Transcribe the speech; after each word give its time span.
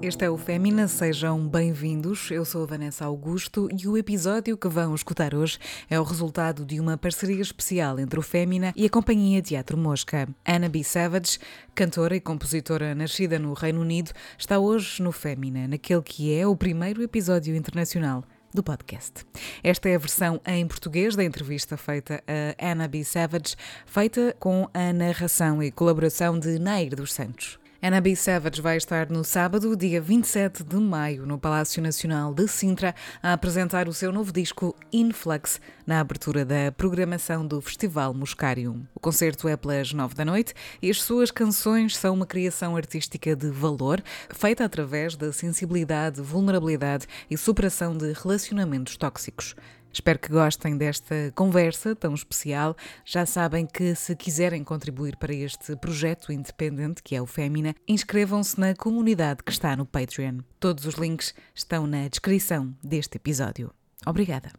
Este 0.00 0.24
é 0.24 0.30
o 0.30 0.38
Fémina, 0.38 0.86
sejam 0.86 1.48
bem-vindos. 1.48 2.30
Eu 2.30 2.44
sou 2.44 2.62
a 2.62 2.66
Vanessa 2.66 3.04
Augusto 3.04 3.68
e 3.76 3.88
o 3.88 3.98
episódio 3.98 4.56
que 4.56 4.68
vão 4.68 4.94
escutar 4.94 5.34
hoje 5.34 5.58
é 5.90 5.98
o 5.98 6.04
resultado 6.04 6.64
de 6.64 6.78
uma 6.78 6.96
parceria 6.96 7.42
especial 7.42 7.98
entre 7.98 8.16
o 8.16 8.22
Fémina 8.22 8.72
e 8.76 8.86
a 8.86 8.88
companhia 8.90 9.42
Teatro 9.42 9.76
Mosca. 9.76 10.28
Anna 10.46 10.68
B. 10.68 10.84
Savage, 10.84 11.40
cantora 11.74 12.14
e 12.14 12.20
compositora 12.20 12.94
nascida 12.94 13.40
no 13.40 13.52
Reino 13.54 13.80
Unido, 13.80 14.12
está 14.38 14.60
hoje 14.60 15.02
no 15.02 15.10
Fémina, 15.10 15.66
naquele 15.66 16.02
que 16.02 16.32
é 16.32 16.46
o 16.46 16.54
primeiro 16.54 17.02
episódio 17.02 17.56
internacional 17.56 18.22
do 18.54 18.62
podcast. 18.62 19.26
Esta 19.64 19.88
é 19.88 19.96
a 19.96 19.98
versão 19.98 20.40
em 20.46 20.64
português 20.64 21.16
da 21.16 21.24
entrevista 21.24 21.76
feita 21.76 22.22
a 22.24 22.70
Anna 22.70 22.86
B. 22.86 23.02
Savage, 23.02 23.56
feita 23.84 24.34
com 24.38 24.70
a 24.72 24.92
narração 24.92 25.60
e 25.60 25.72
colaboração 25.72 26.38
de 26.38 26.56
Nair 26.60 26.94
dos 26.94 27.12
Santos. 27.12 27.58
Anna 27.80 28.00
B. 28.00 28.16
Savage 28.16 28.60
vai 28.60 28.76
estar 28.76 29.08
no 29.08 29.22
sábado, 29.22 29.76
dia 29.76 30.00
27 30.00 30.64
de 30.64 30.74
maio, 30.74 31.24
no 31.24 31.38
Palácio 31.38 31.80
Nacional 31.80 32.34
de 32.34 32.48
Sintra, 32.48 32.92
a 33.22 33.32
apresentar 33.32 33.86
o 33.86 33.94
seu 33.94 34.10
novo 34.10 34.32
disco 34.32 34.74
Influx, 34.92 35.60
na 35.86 36.00
abertura 36.00 36.44
da 36.44 36.72
programação 36.76 37.46
do 37.46 37.60
Festival 37.60 38.12
Muscarium. 38.12 38.82
O 38.96 38.98
concerto 38.98 39.46
é 39.46 39.56
pelas 39.56 39.92
nove 39.92 40.16
da 40.16 40.24
noite 40.24 40.54
e 40.82 40.90
as 40.90 41.00
suas 41.00 41.30
canções 41.30 41.96
são 41.96 42.14
uma 42.14 42.26
criação 42.26 42.74
artística 42.76 43.36
de 43.36 43.48
valor, 43.48 44.02
feita 44.28 44.64
através 44.64 45.14
da 45.14 45.32
sensibilidade, 45.32 46.20
vulnerabilidade 46.20 47.06
e 47.30 47.38
superação 47.38 47.96
de 47.96 48.12
relacionamentos 48.12 48.96
tóxicos. 48.96 49.54
Espero 49.98 50.20
que 50.20 50.30
gostem 50.30 50.76
desta 50.76 51.32
conversa 51.34 51.92
tão 51.96 52.14
especial. 52.14 52.76
Já 53.04 53.26
sabem 53.26 53.66
que 53.66 53.96
se 53.96 54.14
quiserem 54.14 54.62
contribuir 54.62 55.16
para 55.16 55.34
este 55.34 55.74
projeto 55.74 56.32
independente 56.32 57.02
que 57.02 57.16
é 57.16 57.20
o 57.20 57.26
Fémina, 57.26 57.74
inscrevam-se 57.86 58.60
na 58.60 58.76
comunidade 58.76 59.42
que 59.42 59.50
está 59.50 59.74
no 59.76 59.84
Patreon. 59.84 60.38
Todos 60.60 60.84
os 60.84 60.94
links 60.94 61.34
estão 61.52 61.84
na 61.84 62.06
descrição 62.06 62.72
deste 62.80 63.16
episódio. 63.16 63.72
Obrigada. 64.06 64.52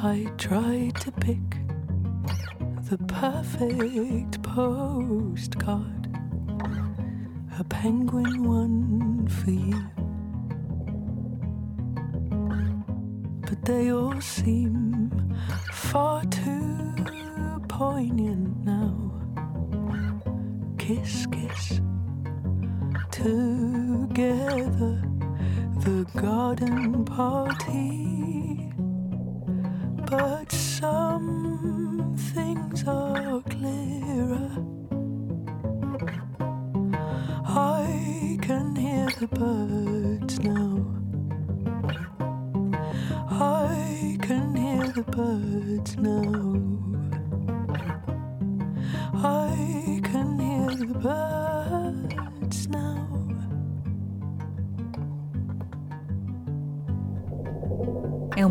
I 0.00 0.26
tried 0.36 0.96
to 1.02 1.12
pick 1.12 1.57
the 2.88 2.96
perfect 3.04 4.42
postcard, 4.42 6.08
a 7.58 7.64
penguin 7.64 8.44
one 8.44 9.28
for 9.28 9.50
you. 9.50 9.84
But 13.42 13.62
they 13.66 13.92
all 13.92 14.18
seem 14.22 15.12
far 15.70 16.24
too 16.24 16.94
poignant 17.68 18.64
now. 18.64 19.12
Kiss, 20.78 21.26
kiss, 21.26 21.82
together, 23.10 25.02
the 25.84 26.06
garden 26.16 27.04
party. 27.04 28.37
Birds 39.32 40.38
now. 40.40 40.86
I 43.30 44.16
can 44.22 44.56
hear 44.56 44.88
the 44.88 45.02
birds 45.02 45.96
now. 45.96 46.62
I 49.14 50.00
can 50.04 50.38
hear 50.38 50.86
the 50.86 50.94
birds 50.98 51.47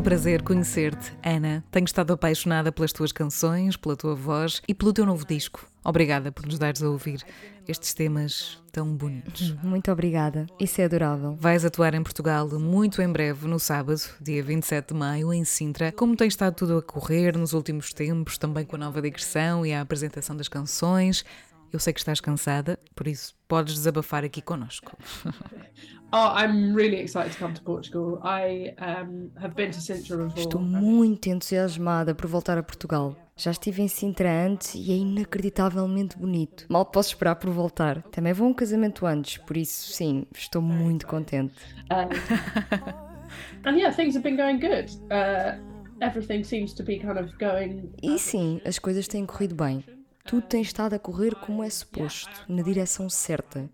prazer 0.07 0.41
conhecer-te, 0.41 1.11
Ana. 1.21 1.61
Tenho 1.69 1.83
estado 1.83 2.13
apaixonada 2.13 2.71
pelas 2.71 2.93
tuas 2.93 3.11
canções, 3.11 3.75
pela 3.75 3.93
tua 3.93 4.15
voz 4.15 4.61
e 4.65 4.73
pelo 4.73 4.93
teu 4.93 5.05
novo 5.05 5.27
disco. 5.27 5.67
Obrigada 5.83 6.31
por 6.31 6.45
nos 6.45 6.57
dares 6.57 6.81
a 6.81 6.89
ouvir 6.89 7.25
estes 7.67 7.93
temas 7.93 8.57
tão 8.71 8.95
bonitos. 8.95 9.51
Muito 9.61 9.91
obrigada, 9.91 10.45
isso 10.57 10.79
é 10.79 10.85
adorável. 10.85 11.35
Vais 11.35 11.65
atuar 11.65 11.93
em 11.93 12.01
Portugal 12.01 12.47
muito 12.57 13.01
em 13.01 13.11
breve, 13.11 13.47
no 13.47 13.59
sábado, 13.59 13.99
dia 14.21 14.41
27 14.41 14.93
de 14.93 14.93
maio, 14.93 15.33
em 15.33 15.43
Sintra. 15.43 15.91
Como 15.91 16.15
tem 16.15 16.29
estado 16.29 16.55
tudo 16.55 16.77
a 16.77 16.81
correr 16.81 17.37
nos 17.37 17.51
últimos 17.51 17.91
tempos, 17.91 18.37
também 18.37 18.63
com 18.63 18.77
a 18.77 18.79
nova 18.79 19.01
digressão 19.01 19.65
e 19.65 19.73
a 19.73 19.81
apresentação 19.81 20.37
das 20.37 20.47
canções? 20.47 21.25
Eu 21.71 21.79
sei 21.79 21.93
que 21.93 21.99
estás 21.99 22.19
cansada, 22.19 22.79
por 22.95 23.07
isso 23.07 23.35
podes 23.47 23.73
desabafar 23.73 24.23
aqui 24.23 24.41
connosco. 24.41 24.97
Oh, 26.13 26.31
I'm 26.33 26.73
really 26.73 27.01
excited 27.01 27.33
to 27.33 27.37
come 27.37 27.53
to 27.53 27.61
Portugal. 27.61 28.21
I 28.23 28.73
um, 28.79 29.29
have 29.41 29.55
been 29.55 29.71
to 29.71 29.81
Sintra 29.81 30.15
before. 30.17 30.39
Estou 30.39 30.61
muito 30.61 31.27
entusiasmada 31.27 32.15
por 32.15 32.27
voltar 32.27 32.57
a 32.57 32.63
Portugal. 32.63 33.13
Já 33.35 33.51
estive 33.51 33.81
em 33.81 33.89
Sintra 33.89 34.29
antes 34.29 34.73
e 34.73 34.93
é 34.93 34.95
inacreditavelmente 34.95 36.17
bonito. 36.17 36.65
Mal 36.69 36.85
posso 36.85 37.09
esperar 37.09 37.35
por 37.35 37.49
voltar. 37.49 38.01
Também 38.03 38.31
vou 38.31 38.47
a 38.47 38.51
um 38.51 38.53
casamento 38.53 39.05
antes, 39.05 39.37
por 39.37 39.57
isso, 39.57 39.91
sim, 39.91 40.25
estou 40.33 40.61
muito 40.61 41.05
contente. 41.05 41.53
Um, 41.91 43.67
and 43.67 43.75
yeah, 43.75 43.93
things 43.93 44.15
have 44.15 44.23
been 44.23 44.37
going 44.37 44.59
good. 44.59 44.89
Uh, 45.11 45.59
everything 46.01 46.41
seems 46.41 46.73
to 46.73 46.83
be 46.83 46.99
kind 46.99 47.17
of 47.17 47.37
going. 47.37 47.91
E 48.01 48.17
sim, 48.17 48.61
as 48.63 48.79
coisas 48.79 49.09
têm 49.09 49.25
corrido 49.25 49.55
bem. 49.55 49.83
Tudo 50.27 50.41
tem 50.41 50.61
estado 50.61 50.93
a 50.93 50.99
correr 50.99 51.33
como 51.35 51.63
é 51.63 51.69
suposto, 51.69 52.43
na 52.49 52.61
direção 52.61 53.09
certa. 53.09 53.69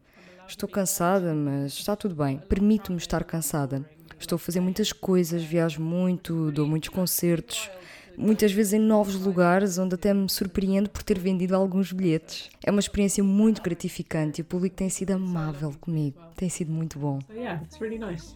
Estou 0.47 0.69
cansada, 0.69 1.33
mas 1.33 1.73
está 1.73 1.95
tudo 1.95 2.13
bem. 2.13 2.37
Permito-me 2.37 2.99
estar 2.99 3.23
cansada. 3.23 3.83
Estou 4.19 4.35
a 4.35 4.39
fazer 4.39 4.59
muitas 4.59 4.93
coisas, 4.93 5.43
viajo 5.43 5.81
muito, 5.81 6.51
dou 6.51 6.67
muitos 6.67 6.89
concertos, 6.89 7.71
muitas 8.15 8.51
vezes 8.51 8.73
em 8.73 8.79
novos 8.79 9.15
lugares 9.15 9.79
onde 9.79 9.95
até 9.95 10.13
me 10.13 10.29
surpreendo 10.29 10.91
por 10.91 11.01
ter 11.01 11.17
vendido 11.17 11.55
alguns 11.55 11.91
bilhetes. 11.91 12.51
É 12.63 12.69
uma 12.69 12.79
experiência 12.79 13.23
muito 13.23 13.59
gratificante 13.59 14.39
e 14.39 14.43
o 14.43 14.45
público 14.45 14.75
tem 14.75 14.89
sido 14.89 15.09
amável 15.09 15.73
comigo. 15.81 16.21
Tem 16.35 16.49
sido 16.49 16.71
muito 16.71 16.99
bom. 16.99 17.19
So 17.21 17.33
yeah, 17.33 17.63
it's 17.63 17.81
really 17.81 17.97
nice. 17.97 18.35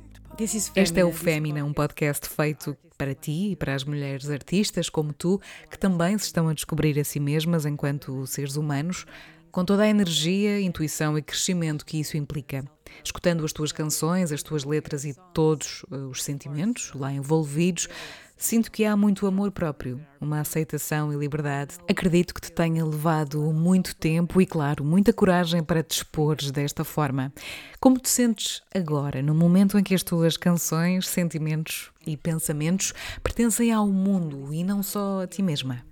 Este 0.75 0.99
é 0.99 1.05
o 1.05 1.11
Fémina, 1.11 1.63
um 1.63 1.71
podcast 1.71 2.27
feito 2.27 2.75
para 2.97 3.13
ti 3.13 3.51
e 3.51 3.55
para 3.55 3.75
as 3.75 3.83
mulheres 3.83 4.29
artistas 4.29 4.89
como 4.89 5.13
tu, 5.13 5.39
que 5.69 5.77
também 5.77 6.17
se 6.17 6.25
estão 6.25 6.49
a 6.49 6.53
descobrir 6.53 6.99
a 6.99 7.03
si 7.03 7.19
mesmas 7.19 7.65
enquanto 7.65 8.25
seres 8.25 8.55
humanos, 8.55 9.05
com 9.51 9.65
toda 9.65 9.83
a 9.83 9.87
energia, 9.87 10.59
intuição 10.61 11.17
e 11.17 11.21
crescimento 11.21 11.85
que 11.85 11.99
isso 11.99 12.17
implica. 12.17 12.63
Escutando 13.03 13.43
as 13.45 13.53
tuas 13.53 13.71
canções, 13.71 14.31
as 14.31 14.43
tuas 14.43 14.63
letras 14.63 15.05
e 15.05 15.13
todos 15.33 15.83
uh, 15.83 16.09
os 16.09 16.23
sentimentos 16.23 16.91
lá 16.93 17.11
envolvidos, 17.11 17.87
sinto 18.35 18.71
que 18.71 18.85
há 18.85 18.95
muito 18.95 19.25
amor 19.25 19.51
próprio, 19.51 19.99
uma 20.21 20.39
aceitação 20.39 21.11
e 21.11 21.17
liberdade. 21.17 21.77
Acredito 21.89 22.33
que 22.33 22.41
te 22.41 22.51
tenha 22.51 22.85
levado 22.85 23.41
muito 23.51 23.95
tempo 23.95 24.41
e, 24.41 24.45
claro, 24.45 24.83
muita 24.83 25.11
coragem 25.11 25.63
para 25.63 25.83
te 25.83 25.97
expores 25.97 26.51
desta 26.51 26.83
forma. 26.83 27.33
Como 27.79 27.99
te 27.99 28.09
sentes 28.09 28.61
agora, 28.73 29.21
no 29.21 29.33
momento 29.33 29.77
em 29.77 29.83
que 29.83 29.95
as 29.95 30.03
tuas 30.03 30.37
canções, 30.37 31.07
sentimentos 31.07 31.91
e 32.05 32.15
pensamentos 32.15 32.93
pertencem 33.23 33.71
ao 33.71 33.87
mundo 33.87 34.53
e 34.53 34.63
não 34.63 34.83
só 34.83 35.21
a 35.21 35.27
ti 35.27 35.41
mesma? 35.41 35.83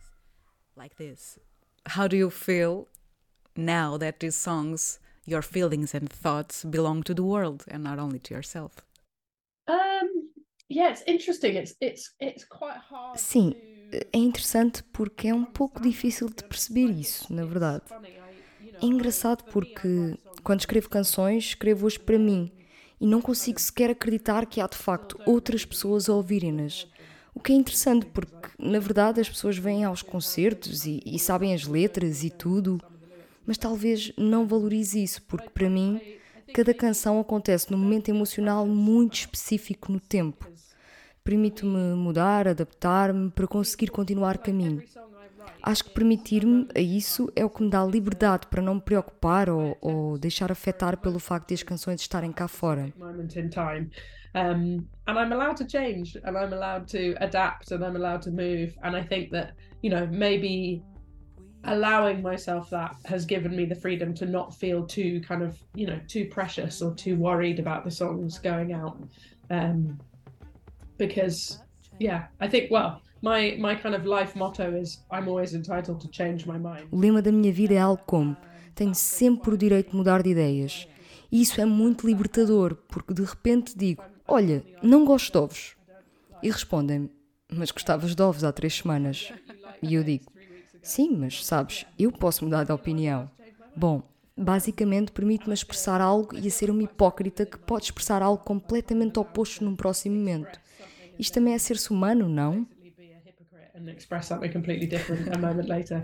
Like 0.78 0.96
this. 0.96 1.40
How 1.98 2.08
do 2.08 2.16
you 2.16 2.30
feel 2.30 2.88
now 3.56 3.98
that 3.98 4.20
these 4.20 4.36
songs, 4.36 5.00
your 5.26 5.42
feelings 5.42 5.94
and 5.94 6.10
thoughts 6.10 6.64
belong 6.64 7.04
to 7.04 7.14
the 7.14 7.24
world 7.24 7.64
and 7.68 7.84
not 7.84 8.00
only 8.00 8.20
to 8.20 8.34
yourself? 8.34 8.72
Um, 9.68 10.30
yeah, 10.70 10.92
it's 10.92 11.04
interesting. 11.08 11.56
It's 11.56 11.76
it's 11.82 12.14
it's 12.20 12.46
quite 12.46 12.78
hard. 12.90 13.20
Sim, 13.20 13.56
é 14.12 14.18
interessante 14.18 14.84
porque 14.92 15.28
é 15.28 15.34
um 15.34 15.46
pouco 15.46 15.82
difícil 15.82 16.28
de 16.30 16.44
perceber 16.44 16.90
isso, 16.92 17.32
na 17.34 17.46
verdade. 17.46 17.84
É 18.82 18.86
engraçado 18.86 19.44
porque 19.46 20.18
quando 20.44 20.60
escrevo 20.60 20.90
canções, 20.90 21.46
escrevo-as 21.46 21.98
para 21.98 22.20
mim 22.20 22.52
e 23.00 23.06
não 23.06 23.22
consigo 23.22 23.60
sequer 23.60 23.90
acreditar 23.90 24.46
que 24.46 24.62
há 24.62 24.68
de 24.68 24.78
facto 24.78 25.20
outras 25.26 25.66
pessoas 25.66 26.10
a 26.10 26.14
ouvirem-nas. 26.14 26.88
O 27.34 27.40
que 27.40 27.52
é 27.52 27.56
interessante 27.56 28.06
porque, 28.06 28.50
na 28.58 28.80
verdade, 28.80 29.20
as 29.20 29.28
pessoas 29.28 29.58
vêm 29.58 29.84
aos 29.84 30.02
concertos 30.02 30.86
e, 30.86 31.02
e 31.06 31.20
sabem 31.20 31.54
as 31.54 31.66
letras 31.66 32.24
e 32.24 32.30
tudo, 32.30 32.80
mas 33.46 33.58
talvez 33.58 34.12
não 34.18 34.48
valorize 34.48 35.02
isso, 35.02 35.22
porque 35.24 35.50
para 35.50 35.70
mim 35.70 36.02
cada 36.54 36.74
canção 36.74 37.20
acontece 37.20 37.72
num 37.72 37.78
momento 37.78 38.10
emocional 38.10 38.66
muito 38.66 39.16
específico 39.16 39.92
no 39.92 40.00
tempo. 40.00 40.48
Permite-me 41.24 41.96
mudar, 41.96 42.48
adaptar-me 42.48 43.32
para 43.32 43.48
conseguir 43.48 43.88
continuar 43.88 44.38
caminho. 44.38 44.84
Acho 45.62 45.86
que 45.86 45.90
permitir-me 45.90 46.68
a 46.76 46.80
isso 46.80 47.32
é 47.36 47.44
o 47.44 47.50
que 47.50 47.64
me 47.64 47.70
dá 47.70 47.84
liberdade 47.84 48.48
para 48.48 48.62
não 48.62 48.76
me 48.76 48.82
preocupar 48.82 49.50
ou, 49.50 49.76
ou 49.82 50.18
deixar 50.18 50.52
afetar 50.52 50.98
pelo 50.98 51.20
facto 51.20 51.48
de 51.48 51.56
as 51.56 51.64
canções 51.64 52.02
estarem 52.02 52.32
cá 52.32 52.48
fora. 52.48 52.94
Um, 54.36 54.86
and 55.08 55.18
I'm 55.18 55.32
allowed 55.32 55.56
to 55.56 55.66
change 55.66 56.18
and 56.26 56.38
I'm 56.38 56.52
allowed 56.52 56.88
to 56.90 57.16
adapt 57.24 57.72
and 57.72 57.82
I'm 57.82 57.96
allowed 57.96 58.22
to 58.24 58.32
move. 58.32 58.76
And 58.84 58.94
I 58.94 59.02
think 59.02 59.32
that, 59.32 59.54
you 59.82 59.90
know, 59.90 60.06
maybe 60.12 60.84
allowing 61.68 62.22
myself 62.22 62.70
that 62.70 62.96
has 63.06 63.26
given 63.26 63.56
me 63.56 63.66
the 63.66 63.76
freedom 63.76 64.14
to 64.16 64.26
not 64.26 64.54
feel 64.54 64.86
too 64.86 65.22
kind 65.22 65.44
of, 65.44 65.58
you 65.74 65.88
know, 65.88 66.00
too 66.08 66.26
precious 66.26 66.82
or 66.82 66.94
too 66.94 67.16
worried 67.16 67.60
about 67.60 67.84
the 67.84 67.92
songs 67.92 68.38
going 68.40 68.74
out. 68.74 68.98
Um, 69.50 70.00
because, 70.98 71.60
yeah, 72.00 72.26
I 72.40 72.48
think, 72.48 72.72
well, 72.72 73.02
my, 73.22 73.56
my 73.60 73.76
kind 73.76 73.96
of 73.96 74.06
life 74.06 74.36
motto 74.36 74.76
is 74.76 75.00
I'm 75.12 75.28
always 75.28 75.54
entitled 75.54 76.02
to 76.02 76.08
change 76.10 76.46
my 76.46 76.58
mind. 76.58 76.88
O 76.92 76.98
lema 76.98 77.22
da 77.22 77.32
minha 77.32 77.52
vida 77.52 77.74
é 77.74 77.80
algo 77.80 78.04
como: 78.06 78.38
tenho 78.74 78.94
sempre 78.94 79.54
o 79.54 79.58
direito 79.58 79.92
de 79.92 79.96
mudar 79.98 80.22
de 80.22 80.30
ideias. 80.30 80.88
E 81.32 81.42
isso 81.42 81.60
é 81.60 81.66
muito 81.66 82.08
libertador, 82.08 82.76
porque 82.88 83.14
de 83.14 83.24
repente 83.24 83.78
digo: 83.78 84.04
Olha, 84.28 84.64
não 84.82 85.06
gosto 85.06 85.32
de 85.32 85.38
ovos. 85.38 85.76
E 86.44 86.50
respondem-me: 86.50 87.10
Mas 87.52 87.72
gostavas 87.72 88.16
de 88.16 88.22
ovos 88.22 88.44
há 88.44 88.52
três 88.52 88.76
semanas. 88.76 89.34
E 89.82 89.96
eu 89.96 90.04
digo: 90.04 90.26
Sim, 90.86 91.18
mas 91.18 91.44
sabes, 91.44 91.84
eu 91.98 92.12
posso 92.12 92.46
mudar 92.46 92.64
de 92.64 92.72
opinião. 92.72 93.28
Bom, 93.76 94.04
basicamente 94.38 95.12
permite-me 95.12 95.52
expressar 95.52 96.00
algo 96.00 96.38
e 96.38 96.48
a 96.48 96.52
ser 96.52 96.70
uma 96.70 96.84
hipócrita 96.84 97.44
que 97.44 97.58
pode 97.58 97.86
expressar 97.86 98.22
algo 98.22 98.44
completamente 98.44 99.18
oposto 99.18 99.66
num 99.66 99.76
próximo 99.76 100.16
momento. 100.16 100.60
Isto 101.18 101.34
também 101.34 101.56
é 101.56 101.58
ser-se 101.58 101.90
humano, 101.90 102.30
não? 102.30 102.68
be 102.96 103.12
a 103.12 103.18
hypocrite 103.28 103.72
and 103.76 103.90
express 103.98 104.28
something 104.28 104.52
completely 104.52 104.86
different 104.86 105.28
a 105.34 105.40
moment 105.40 105.68
later. 105.68 106.04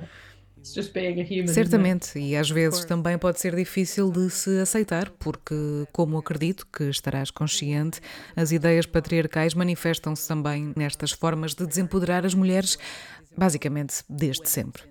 It's 0.57 0.75
just 0.75 0.93
being 0.93 1.19
a 1.19 1.23
human. 1.23 1.45
isn't 1.45 1.49
it? 1.49 1.53
Certamente, 1.53 2.19
e 2.19 2.35
às 2.35 2.49
vezes 2.49 2.85
também 2.85 3.17
pode 3.17 3.39
ser 3.39 3.55
difícil 3.55 4.11
de 4.11 4.29
se 4.29 4.59
aceitar, 4.59 5.09
porque, 5.11 5.55
como 5.91 6.17
acredito 6.19 6.67
que 6.67 6.83
estarás 6.83 7.31
consciente, 7.31 7.99
as 8.35 8.51
ideias 8.51 8.85
patriarcais 8.85 9.55
manifestam-se 9.55 10.27
também 10.27 10.71
nestas 10.75 11.11
formas 11.11 11.55
de 11.55 11.65
desempoderar 11.65 12.27
as 12.27 12.35
mulheres, 12.35 12.77
basicamente 13.37 14.03
desde 14.09 14.47
sempre. 14.49 14.83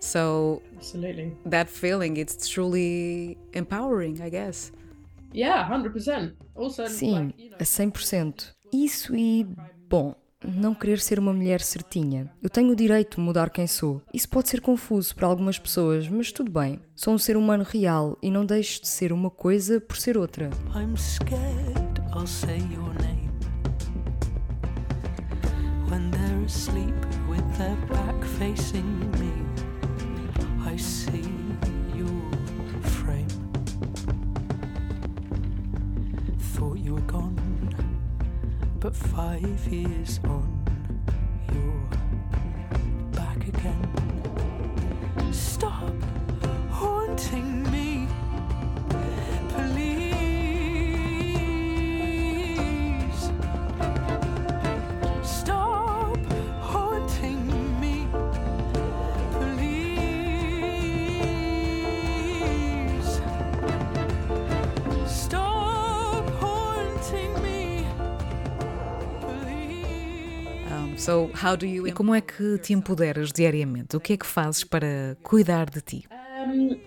So 0.00 0.62
Absolutely. 0.76 1.36
that 1.50 1.70
feeling, 1.70 2.18
it's 2.18 2.48
truly 2.48 3.36
empowering, 3.52 4.20
I 4.22 4.30
guess. 4.30 4.70
Yeah, 5.34 5.64
hundred 5.64 5.92
percent. 5.92 6.34
Also, 6.54 6.86
Sim, 6.88 7.32
a 7.58 7.64
100%. 7.64 8.52
Isso 8.72 9.14
e, 9.16 9.46
bom, 9.88 10.14
não 10.44 10.74
querer 10.74 11.00
ser 11.00 11.18
uma 11.18 11.32
mulher 11.32 11.60
certinha. 11.60 12.30
Eu 12.40 12.48
tenho 12.48 12.70
o 12.70 12.76
direito 12.76 13.16
de 13.16 13.22
mudar 13.22 13.50
quem 13.50 13.66
sou. 13.66 14.00
Isso 14.14 14.28
pode 14.28 14.48
ser 14.48 14.60
confuso 14.60 15.14
para 15.14 15.26
algumas 15.26 15.58
pessoas, 15.58 16.08
mas 16.08 16.30
tudo 16.30 16.50
bem. 16.50 16.80
Sou 16.94 17.12
um 17.12 17.18
ser 17.18 17.36
humano 17.36 17.64
real 17.64 18.16
e 18.22 18.30
não 18.30 18.46
deixo 18.46 18.80
de 18.82 18.88
ser 18.88 19.12
uma 19.12 19.30
coisa 19.30 19.80
por 19.80 19.96
ser 19.96 20.16
outra. 20.16 20.50
I'm 20.74 20.96
scared 20.96 22.00
I'll 22.14 22.26
say 22.26 22.58
your 22.72 22.94
name 23.00 23.28
when 25.90 26.10
they're 26.48 27.06
with 27.28 27.58
their 27.58 27.76
back 27.92 28.24
facing 28.38 29.10
me. 29.20 29.32
I 30.64 30.76
see 30.76 31.28
your 31.94 32.08
frame. 32.80 33.28
Thought 36.54 36.78
you 36.78 36.94
were 36.94 37.00
gone, 37.02 37.74
but 38.80 38.96
five 38.96 39.60
years 39.70 40.20
on, 40.24 40.48
you're 41.52 41.90
back 43.12 43.46
again. 43.46 45.32
Stop 45.32 45.92
haunting 46.70 47.57
E 71.86 71.92
como 71.92 72.14
é 72.14 72.20
que 72.20 72.58
te 72.58 72.74
empoderas 72.74 73.32
diariamente? 73.32 73.96
O 73.96 74.00
que 74.00 74.12
é 74.12 74.16
que 74.16 74.26
fazes 74.26 74.62
para 74.62 75.16
cuidar 75.22 75.70
de 75.70 75.80
ti? 75.80 76.06
um, 76.46 76.78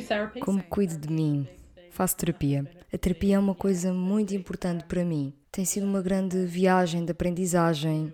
therapy. 0.00 0.38
Como 0.38 0.62
cuido 0.62 0.96
de 0.96 1.12
mim? 1.12 1.48
Faço 1.90 2.16
terapia. 2.16 2.64
A 2.92 2.96
terapia 2.96 3.34
é 3.34 3.38
uma 3.38 3.56
coisa 3.56 3.92
muito 3.92 4.34
importante 4.34 4.84
para 4.84 5.04
mim. 5.04 5.34
Tem 5.50 5.64
sido 5.64 5.84
uma 5.84 6.00
grande 6.00 6.46
viagem 6.46 7.04
de 7.04 7.10
aprendizagem, 7.10 8.12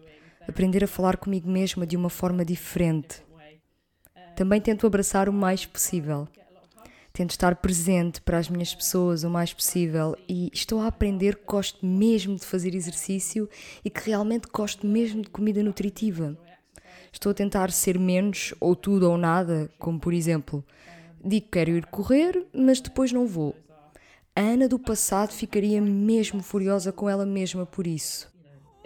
aprender 0.49 0.83
a 0.85 0.89
falar 0.89 1.19
comigo 1.19 1.51
mesma 1.51 1.87
de 1.87 1.95
uma 1.95 2.09
forma 2.09 2.47
diferente. 2.47 3.23
Também 4.35 4.61
tento 4.61 4.87
abraçar 4.87 5.29
o 5.29 5.33
mais 5.33 5.67
possível. 5.67 6.27
Tento 7.13 7.33
estar 7.33 7.57
presente 7.57 8.23
para 8.23 8.39
as 8.39 8.49
minhas 8.49 8.75
pessoas 8.75 9.23
o 9.23 9.29
mais 9.29 9.53
possível 9.53 10.17
e 10.27 10.51
estou 10.51 10.81
a 10.81 10.87
aprender 10.87 11.37
que 11.37 11.45
gosto 11.45 11.85
mesmo 11.85 12.37
de 12.37 12.45
fazer 12.47 12.75
exercício 12.75 13.49
e 13.85 13.91
que 13.91 14.09
realmente 14.09 14.49
gosto 14.51 14.87
mesmo 14.87 15.21
de 15.21 15.29
comida 15.29 15.63
nutritiva. 15.63 16.35
Estou 17.13 17.31
a 17.31 17.35
tentar 17.35 17.71
ser 17.71 17.99
menos 17.99 18.55
ou 18.59 18.75
tudo 18.75 19.11
ou 19.11 19.19
nada, 19.19 19.71
como 19.79 20.01
por 20.01 20.15
exemplo, 20.15 20.65
digo 21.23 21.45
que 21.45 21.53
quero 21.53 21.73
ir 21.73 21.85
correr, 21.85 22.47
mas 22.51 22.81
depois 22.81 23.13
não 23.13 23.27
vou. 23.27 23.55
A 24.35 24.41
Ana 24.41 24.67
do 24.67 24.79
passado 24.79 25.33
ficaria 25.33 25.83
mesmo 25.83 26.43
furiosa 26.43 26.91
com 26.93 27.11
ela 27.11 27.27
mesma 27.27 27.67
por 27.67 27.87
isso. 27.87 28.33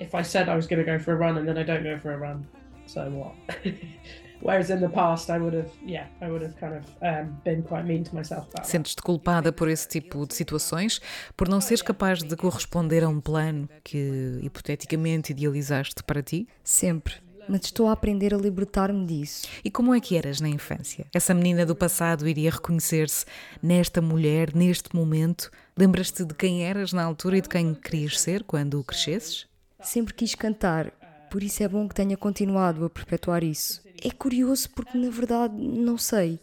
If 0.01 0.13
I 0.13 0.25
said 0.25 0.49
I 0.49 0.57
was 0.57 0.67
going 0.67 0.85
to 0.85 0.91
go 0.91 0.99
for 0.99 1.15
a 1.15 1.17
run 1.17 1.39
and 1.39 1.47
then 1.47 1.57
I 1.57 1.65
don't 1.65 1.85
go 1.85 1.97
for 2.01 2.11
a 2.11 2.17
run, 2.17 2.45
so 2.87 3.03
what? 3.03 3.37
Whereas 4.43 4.71
in 4.71 4.81
the 4.81 4.89
past, 4.89 5.31
I 5.31 5.39
would 5.39 5.57
have, 5.57 5.71
yeah, 5.85 6.09
I 6.21 6.31
would 6.31 6.45
have 6.45 6.55
kind 6.59 6.75
of 6.75 6.85
um, 7.03 7.37
been 7.45 7.63
quite 7.63 7.85
mean 7.85 8.05
to 8.05 8.15
myself 8.15 8.47
about. 8.53 8.67
Sentes-te 8.67 9.03
culpada 9.03 9.53
por 9.53 9.69
esse 9.69 9.89
tipo 9.89 10.27
de 10.27 10.35
situações? 10.35 11.01
Por 11.37 11.49
não 11.49 11.61
seres 11.61 11.83
capaz 11.83 12.23
de 12.23 12.37
corresponder 12.37 13.03
a 13.03 13.09
um 13.09 13.21
plano 13.21 13.69
que 13.83 14.39
hipoteticamente 14.43 15.33
idealizaste 15.33 16.03
para 16.03 16.23
ti? 16.23 16.47
Sempre. 16.63 17.15
Mas 17.49 17.67
estou 17.67 17.89
a 17.89 17.93
aprender 17.93 18.35
a 18.35 18.37
libertar-me 18.37 19.07
disso. 19.07 19.47
E 19.65 19.71
como 19.71 19.95
é 19.95 20.01
que 20.01 20.17
eras 20.17 20.41
na 20.41 20.49
infância? 20.49 21.07
Essa 21.15 21.33
menina 21.33 21.65
do 21.65 21.77
passado 21.77 22.29
iria 22.29 22.51
reconhecer-se 22.51 23.25
nesta 23.63 24.01
mulher, 24.01 24.55
neste 24.55 24.95
momento? 24.95 25.51
Lembras-te 25.77 26.25
de 26.25 26.35
quem 26.35 26.65
eras 26.65 26.93
na 26.93 27.05
altura 27.05 27.39
e 27.39 27.41
de 27.41 27.49
quem 27.49 27.73
querias 27.73 28.21
ser 28.21 28.43
quando 28.43 28.83
crescesses? 28.83 29.47
Sempre 29.81 30.15
quis 30.15 30.35
cantar, 30.35 30.93
por 31.37 31.43
isso 31.43 31.63
é 31.63 31.69
bom 31.69 31.87
que 31.87 31.95
tenha 31.95 32.17
continuado 32.17 32.83
a 32.87 32.89
perpetuar 32.89 33.45
isso. 33.45 33.87
É 34.03 34.11
curioso 34.11 34.71
porque, 34.71 34.97
na 34.97 35.11
verdade, 35.11 35.53
não 35.55 35.99
sei. 35.99 36.41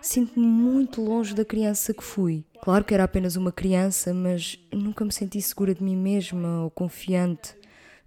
Sinto-me 0.00 0.44
muito 0.44 1.00
longe 1.00 1.32
da 1.36 1.44
criança 1.44 1.94
que 1.94 2.02
fui. 2.02 2.44
Claro 2.60 2.84
que 2.84 2.92
era 2.92 3.04
apenas 3.04 3.36
uma 3.36 3.52
criança, 3.52 4.12
mas 4.12 4.58
nunca 4.72 5.04
me 5.04 5.12
senti 5.12 5.40
segura 5.40 5.72
de 5.72 5.84
mim 5.84 5.94
mesma 5.94 6.64
ou 6.64 6.70
confiante. 6.72 7.54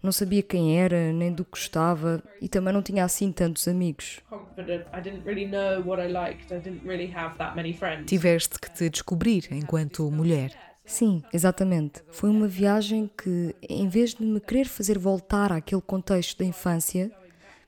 Não 0.03 0.12
sabia 0.12 0.43
quem 0.43 0.77
era, 0.77 1.13
nem 1.13 1.31
do 1.31 1.46
que 1.46 1.51
gostava 1.51 2.22
e 2.41 2.50
também 2.50 2.74
não 2.74 2.81
tinha 2.81 3.05
assim 3.05 3.31
tantos 3.31 3.65
amigos. 3.65 4.19
Confident. 4.29 4.86
I 4.93 5.00
didn't 5.00 5.24
really 5.25 5.48
know 5.48 5.81
what 5.81 6.03
I 6.03 6.12
liked. 6.12 6.53
I 6.53 6.60
didn't 6.60 6.86
really 6.86 7.10
have 7.15 7.38
that 7.38 7.55
many 7.55 7.72
friends. 7.72 8.05
Tiveste 8.05 8.60
que 8.60 8.69
te 8.69 8.89
descobrir 8.89 9.48
enquanto 9.50 10.12
mulher. 10.12 10.66
Sim, 10.88 11.22
exatamente. 11.34 12.01
Foi 12.10 12.29
uma 12.29 12.48
viagem 12.48 13.12
que, 13.22 13.53
em 13.62 13.89
vez 13.89 14.15
de 14.15 14.24
me 14.24 14.39
querer 14.39 14.65
fazer 14.65 14.98
voltar 14.98 15.51
àquele 15.51 15.82
contexto 15.82 16.39
da 16.39 16.46
infância, 16.46 17.12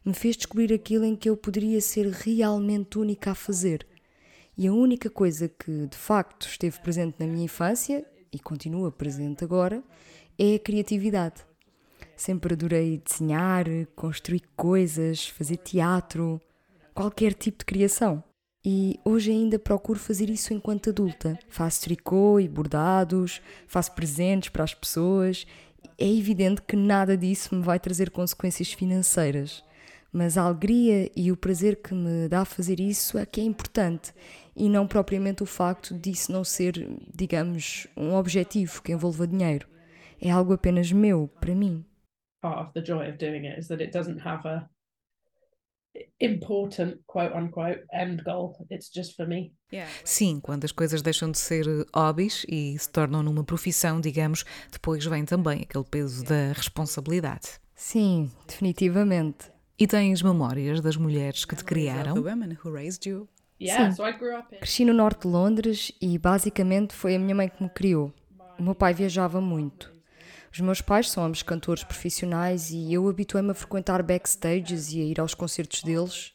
me 0.05 0.13
fez 0.13 0.37
descobrir 0.37 0.73
aquilo 0.73 1.03
em 1.03 1.17
que 1.17 1.29
eu 1.29 1.35
poderia 1.35 1.81
ser 1.81 2.07
realmente 2.07 2.97
única 2.97 3.31
a 3.31 3.35
fazer. 3.35 3.85
E 4.57 4.67
a 4.67 4.73
única 4.73 5.09
coisa 5.09 5.49
que, 5.49 5.87
de 5.87 5.97
facto, 5.97 6.47
esteve 6.47 6.79
presente 6.79 7.17
na 7.19 7.27
minha 7.27 7.43
infância, 7.43 8.05
e 8.31 8.39
continua 8.39 8.89
presente 8.89 9.43
agora, 9.43 9.83
é 10.37 10.55
a 10.55 10.59
criatividade. 10.59 11.45
Sempre 12.15 12.53
adorei 12.53 13.01
desenhar, 13.05 13.65
construir 13.97 14.43
coisas, 14.55 15.27
fazer 15.27 15.57
teatro, 15.57 16.39
qualquer 16.93 17.33
tipo 17.33 17.59
de 17.59 17.65
criação. 17.65 18.23
E 18.63 18.99
hoje 19.05 19.31
ainda 19.31 19.57
procuro 19.57 19.97
fazer 19.97 20.29
isso 20.29 20.53
enquanto 20.53 20.89
adulta. 20.89 21.39
Faço 21.47 21.81
tricô 21.81 22.39
e 22.39 22.47
bordados, 22.47 23.41
faço 23.67 23.93
presentes 23.93 24.49
para 24.49 24.63
as 24.63 24.73
pessoas. 24.73 25.47
É 25.97 26.07
evidente 26.07 26.61
que 26.61 26.75
nada 26.75 27.15
disso 27.15 27.55
me 27.55 27.61
vai 27.61 27.79
trazer 27.79 28.09
consequências 28.09 28.73
financeiras. 28.73 29.63
Mas 30.11 30.37
a 30.37 30.43
alegria 30.43 31.09
e 31.15 31.31
o 31.31 31.37
prazer 31.37 31.81
que 31.81 31.93
me 31.93 32.27
dá 32.27 32.43
fazer 32.43 32.79
isso 32.79 33.17
é 33.17 33.25
que 33.25 33.39
é 33.39 33.43
importante 33.43 34.11
e 34.55 34.67
não 34.67 34.87
propriamente 34.87 35.43
o 35.43 35.45
facto 35.45 35.93
disso 35.93 36.31
não 36.31 36.43
ser, 36.43 36.89
digamos, 37.15 37.87
um 37.95 38.15
objetivo 38.15 38.81
que 38.81 38.91
envolva 38.91 39.27
dinheiro. 39.27 39.67
É 40.19 40.31
algo 40.31 40.51
apenas 40.51 40.91
meu, 40.91 41.29
para 41.39 41.55
mim. 41.55 41.85
part 42.41 42.59
of 42.59 42.73
the 42.73 42.81
joy 42.81 43.07
of 43.07 43.17
doing 43.17 43.45
it 43.45 43.57
is 43.59 43.67
that 43.67 43.81
it 43.81 43.91
doesn't 43.91 44.19
have 44.19 44.45
a 44.45 44.69
important 46.19 46.99
quote 47.05 47.35
unquote 47.35 47.83
end 47.93 48.23
goal. 48.23 48.55
It's 48.71 48.89
just 48.93 49.15
for 49.15 49.27
me. 49.27 49.53
Sim, 50.03 50.39
quando 50.39 50.65
as 50.65 50.71
coisas 50.71 51.01
deixam 51.01 51.31
de 51.31 51.37
ser 51.37 51.65
hobbies 51.95 52.45
e 52.47 52.77
se 52.77 52.89
tornam 52.89 53.23
numa 53.23 53.43
profissão, 53.43 53.99
digamos, 54.01 54.43
depois 54.71 55.05
vem 55.05 55.25
também 55.25 55.61
aquele 55.61 55.85
peso 55.85 56.23
da 56.25 56.53
responsabilidade. 56.53 57.59
Sim, 57.75 58.31
definitivamente. 58.47 59.51
E 59.77 59.87
tens 59.87 60.21
memórias 60.21 60.81
das 60.81 60.97
mulheres 60.97 61.45
que 61.45 61.55
te 61.55 61.63
criaram? 61.63 62.15
Yeah, 63.61 63.89
Sim. 63.89 63.95
so 63.95 64.07
I 64.07 64.13
grew 64.13 64.37
up 64.37 64.55
in 64.55 64.59
Cresci 64.59 64.85
no 64.85 64.93
norte 64.93 65.23
de 65.23 65.27
Londres 65.27 65.91
e 66.01 66.17
basicamente 66.17 66.93
foi 66.93 67.15
a 67.15 67.19
minha 67.19 67.35
mãe 67.35 67.49
que 67.49 67.61
me 67.61 67.69
criou. 67.69 68.13
O 68.57 68.63
meu 68.63 68.73
pai 68.75 68.93
viajava 68.93 69.41
muito. 69.41 69.91
Os 70.51 70.59
meus 70.59 70.81
pais 70.81 71.09
são 71.09 71.23
ambos 71.23 71.43
cantores 71.43 71.83
profissionais 71.83 72.71
e 72.71 72.91
eu 72.93 73.07
habituei-me 73.07 73.51
a 73.51 73.53
frequentar 73.53 74.01
backstages 74.01 74.91
e 74.91 75.01
a 75.01 75.03
ir 75.03 75.19
aos 75.19 75.33
concertos 75.33 75.83
deles. 75.83 76.33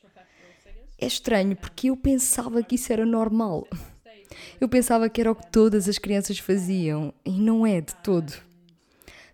É 0.98 1.06
estranho 1.06 1.56
porque 1.56 1.90
eu 1.90 1.96
pensava 1.96 2.62
que 2.62 2.76
isso 2.76 2.92
era 2.92 3.04
normal. 3.04 3.66
Eu 4.60 4.68
pensava 4.68 5.08
que 5.08 5.20
era 5.20 5.30
o 5.30 5.34
que 5.34 5.50
todas 5.50 5.88
as 5.88 5.98
crianças 5.98 6.38
faziam 6.38 7.12
e 7.24 7.32
não 7.32 7.66
é 7.66 7.80
de 7.80 7.94
todo. 7.96 8.32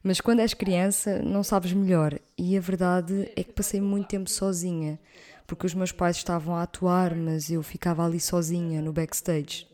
Mas 0.02 0.20
quando 0.20 0.40
és 0.40 0.54
criança, 0.54 1.20
não 1.22 1.44
sabes 1.44 1.72
melhor. 1.72 2.18
E 2.37 2.56
a 2.56 2.60
verdade 2.60 3.30
é 3.37 3.44
que 3.44 3.52
passei 3.52 3.80
muito 3.80 4.08
tempo 4.08 4.30
sozinha, 4.30 4.99
porque 5.46 5.66
os 5.66 5.75
meus 5.75 5.92
pais 5.92 6.16
estavam 6.16 6.56
a 6.56 6.62
atuar, 6.62 7.14
mas 7.14 7.50
eu 7.50 7.62
ficava 7.62 8.04
ali 8.04 8.18
sozinha 8.18 8.80
no 8.80 8.92
backstage. 8.92 9.66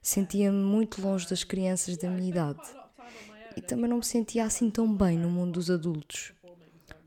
Sentia-me 0.00 0.56
muito 0.56 1.02
longe 1.02 1.28
das 1.28 1.42
crianças 1.42 1.96
da 1.96 2.08
minha 2.08 2.28
idade. 2.28 2.85
E 3.56 3.60
também 3.60 3.88
não 3.88 3.98
me 3.98 4.04
sentia 4.04 4.44
assim 4.44 4.70
tão 4.70 4.94
bem 4.94 5.18
no 5.18 5.30
mundo 5.30 5.52
dos 5.54 5.70
adultos. 5.70 6.32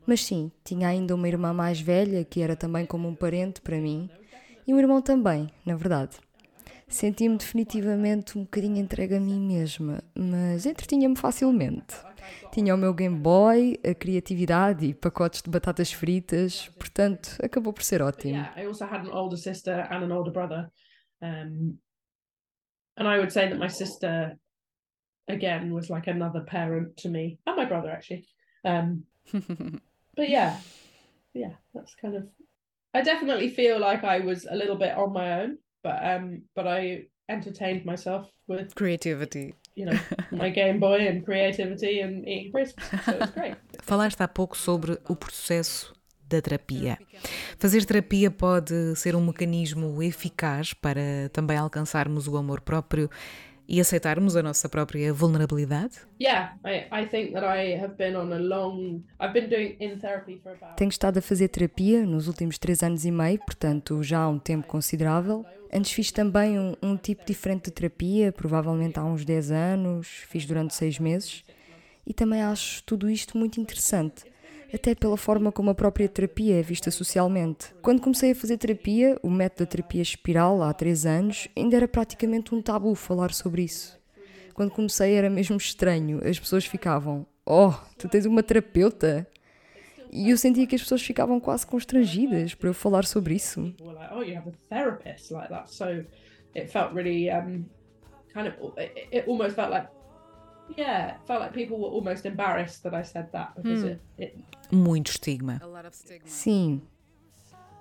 Mas 0.06 0.24
sim, 0.24 0.50
tinha 0.64 0.88
ainda 0.88 1.14
uma 1.14 1.28
irmã 1.28 1.52
mais 1.52 1.80
velha, 1.80 2.24
que 2.24 2.40
era 2.40 2.56
também 2.56 2.84
como 2.84 3.06
um 3.08 3.14
parente 3.14 3.60
para 3.60 3.78
mim, 3.78 4.10
e 4.66 4.74
um 4.74 4.78
irmão 4.78 5.00
também, 5.00 5.48
na 5.64 5.76
verdade. 5.76 6.16
Sentia-me 6.88 7.36
definitivamente 7.36 8.36
um 8.36 8.42
bocadinho 8.42 8.78
entregue 8.78 9.14
a 9.14 9.20
mim 9.20 9.38
mesma, 9.38 10.02
mas 10.12 10.66
entretinha-me 10.66 11.16
facilmente. 11.16 11.94
Tinha 12.52 12.74
o 12.74 12.78
meu 12.78 12.92
Game 12.92 13.16
Boy, 13.16 13.78
a 13.88 13.94
criatividade 13.94 14.84
e 14.84 14.92
pacotes 14.92 15.40
de 15.42 15.48
batatas 15.48 15.92
fritas, 15.92 16.68
portanto, 16.70 17.38
acabou 17.40 17.72
por 17.72 17.84
ser 17.84 18.02
ótimo. 18.02 18.34
yeah, 18.34 18.60
I 18.60 18.66
also 18.66 18.84
had 18.84 19.06
an 19.06 19.12
older 19.12 19.38
sister 19.38 19.86
and 19.90 20.04
an 20.04 20.10
older 20.10 20.32
brother. 20.32 20.68
Um, 21.22 21.78
and 22.96 23.06
I 23.06 23.18
would 23.18 23.32
say 23.32 23.48
that 23.48 23.58
again, 25.30 25.72
was 25.72 25.90
like 25.90 26.06
another 26.06 26.40
parent 26.40 26.96
to 26.98 27.08
me, 27.08 27.38
and 27.46 27.56
my 27.56 27.64
brother 27.64 27.90
actually. 27.90 28.26
Um, 28.64 29.04
but 30.16 30.28
yeah, 30.28 30.58
yeah, 31.34 31.52
that's 31.74 31.94
kind 32.00 32.16
of. 32.16 32.28
I 32.92 33.02
definitely 33.02 33.50
feel 33.50 33.78
like 33.78 34.02
I 34.04 34.20
was 34.20 34.46
a 34.50 34.56
little 34.56 34.76
bit 34.76 34.96
on 34.96 35.12
my 35.12 35.42
own, 35.42 35.58
but 35.82 36.04
um, 36.04 36.42
but 36.54 36.66
I 36.66 37.06
entertained 37.28 37.84
myself 37.84 38.28
with 38.48 38.74
Creativity. 38.74 39.54
you 39.76 39.86
know 39.86 39.98
my 40.32 40.50
Game 40.50 40.78
Boy 40.78 41.06
and 41.06 41.24
creativity 41.24 42.00
and 42.00 42.26
eating 42.26 42.52
crisps, 42.52 42.82
so 43.04 43.12
it 43.12 43.20
was 43.20 43.30
great. 43.30 43.56
Falaste 43.82 44.22
há 44.22 44.28
pouco 44.28 44.56
sobre 44.56 44.98
o 45.08 45.16
processo 45.16 45.94
da 46.28 46.40
terapia. 46.40 46.98
Fazer 47.58 47.84
terapia 47.84 48.30
pode 48.30 48.94
ser 48.96 49.16
um 49.16 49.24
mecanismo 49.24 50.02
eficaz 50.02 50.72
para 50.72 51.28
também 51.32 51.56
alcançarmos 51.56 52.28
o 52.28 52.36
amor 52.36 52.60
próprio 52.60 53.10
e 53.70 53.80
aceitarmos 53.80 54.34
a 54.34 54.42
nossa 54.42 54.68
própria 54.68 55.14
vulnerabilidade? 55.14 55.98
Yeah, 56.20 56.56
I, 56.64 56.88
I 56.90 57.06
think 57.06 57.32
that 57.34 57.44
I 57.44 57.80
have 57.80 57.94
been 57.94 58.16
on 58.16 58.32
a 58.32 58.38
long. 58.38 59.02
I've 59.20 59.32
been 59.32 59.48
doing 59.48 59.76
in 59.78 59.96
therapy 60.00 60.40
for 60.42 60.52
about. 60.52 60.76
Tenho 60.76 60.88
estado 60.88 61.18
a 61.18 61.22
fazer 61.22 61.46
terapia 61.46 62.04
nos 62.04 62.26
últimos 62.26 62.58
três 62.58 62.82
anos 62.82 63.04
e 63.04 63.12
meio, 63.12 63.38
portanto 63.38 64.02
já 64.02 64.22
há 64.22 64.28
um 64.28 64.40
tempo 64.40 64.66
considerável. 64.66 65.46
Antes 65.72 65.92
fiz 65.92 66.10
também 66.10 66.58
um, 66.58 66.74
um 66.82 66.96
tipo 66.96 67.24
diferente 67.24 67.66
de 67.66 67.70
terapia, 67.70 68.32
provavelmente 68.32 68.98
há 68.98 69.04
uns 69.04 69.24
10 69.24 69.52
anos, 69.52 70.08
fiz 70.28 70.44
durante 70.44 70.74
seis 70.74 70.98
meses. 70.98 71.44
E 72.04 72.12
também 72.12 72.42
acho 72.42 72.82
tudo 72.82 73.08
isto 73.08 73.38
muito 73.38 73.60
interessante, 73.60 74.24
até 74.72 74.94
pela 74.94 75.16
forma 75.16 75.50
como 75.50 75.70
a 75.70 75.74
própria 75.74 76.08
terapia 76.08 76.58
é 76.58 76.62
vista 76.62 76.90
socialmente. 76.90 77.74
Quando 77.82 78.00
comecei 78.00 78.32
a 78.32 78.34
fazer 78.34 78.56
terapia, 78.56 79.18
o 79.22 79.30
método 79.30 79.64
da 79.64 79.70
terapia 79.70 80.02
espiral, 80.02 80.62
há 80.62 80.72
três 80.72 81.04
anos, 81.04 81.48
ainda 81.56 81.76
era 81.76 81.88
praticamente 81.88 82.54
um 82.54 82.62
tabu 82.62 82.94
falar 82.94 83.32
sobre 83.32 83.62
isso. 83.62 83.98
Quando 84.54 84.70
comecei 84.70 85.14
era 85.14 85.30
mesmo 85.30 85.56
estranho, 85.56 86.20
as 86.24 86.38
pessoas 86.38 86.66
ficavam: 86.66 87.26
Oh, 87.46 87.72
tu 87.98 88.08
tens 88.08 88.26
uma 88.26 88.42
terapeuta? 88.42 89.26
E 90.12 90.30
eu 90.30 90.36
sentia 90.36 90.66
que 90.66 90.74
as 90.74 90.82
pessoas 90.82 91.02
ficavam 91.02 91.38
quase 91.38 91.66
constrangidas 91.66 92.54
para 92.54 92.68
eu 92.68 92.74
falar 92.74 93.04
sobre 93.04 93.34
isso. 93.34 93.72
"Oh, 93.80 94.22
you 94.22 94.36
have 94.36 94.48
a 94.48 94.52
therapist 94.68 95.30
like 95.30 95.48
that." 95.48 95.72
So 95.72 95.84
it 96.54 96.66
felt 96.68 96.92
really 96.92 97.28
kind 98.32 98.48
of. 98.48 98.74
It 98.76 99.28
almost 99.28 99.54
felt 99.54 99.70
like, 99.70 99.88
yeah, 100.76 101.16
felt 101.26 101.40
like 101.40 101.52
people 101.52 101.78
were 101.78 101.90
almost 101.90 102.24
embarrassed 102.24 102.82
that 102.82 102.94
I 102.94 103.02
said 103.04 103.30
that 103.32 103.54
because 103.56 103.84
it, 103.84 104.00
it, 104.18 104.38
Muito 104.70 105.10
estigma. 105.10 105.60
Sim, 106.24 106.82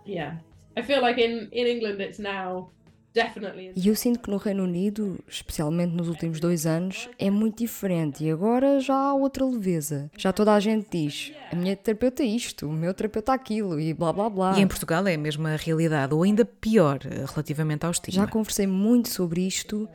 yeah. 0.05 0.37
I 0.77 0.81
feel 0.81 1.01
like 1.01 1.19
in 1.19 1.49
in 1.51 1.67
England 1.67 2.01
it's 2.01 2.19
now 2.19 2.71
definitely. 3.13 3.73
e 3.75 3.87
eu 3.87 3.95
sinto 3.95 4.19
que 4.19 4.29
no 4.29 4.37
Reino 4.37 4.63
Unido, 4.63 5.19
especialmente 5.27 5.93
nos 5.93 6.07
últimos 6.07 6.39
dois 6.39 6.65
anos, 6.65 7.09
é 7.17 7.29
muito 7.29 7.57
diferente 7.57 8.23
e 8.23 8.31
agora 8.31 8.79
já 8.79 8.95
há 8.95 9.13
outra 9.13 9.45
leveza. 9.45 10.09
Já 10.17 10.31
toda 10.31 10.53
a 10.53 10.59
gente 10.59 10.87
diz: 10.91 11.33
a 11.51 11.55
minha 11.55 11.75
terapeuta 11.75 12.23
é 12.23 12.25
isto, 12.25 12.67
o 12.67 12.71
meu 12.71 12.93
terapeuta 12.93 13.33
é 13.33 13.35
aquilo 13.35 13.79
e 13.79 13.93
blá 13.93 14.13
blá 14.13 14.29
blá. 14.29 14.57
E 14.57 14.61
em 14.61 14.67
Portugal 14.67 15.05
é 15.07 15.15
a 15.15 15.17
mesma 15.17 15.55
realidade, 15.55 16.13
ou 16.13 16.23
ainda 16.23 16.45
pior, 16.45 16.99
eh, 17.05 17.25
relativamente 17.27 17.85
ao 17.85 17.91
estigma. 17.91 18.25
Já 18.25 18.31
conversei 18.31 18.67
muito 18.67 19.09
sobre 19.09 19.45
isto 19.45 19.87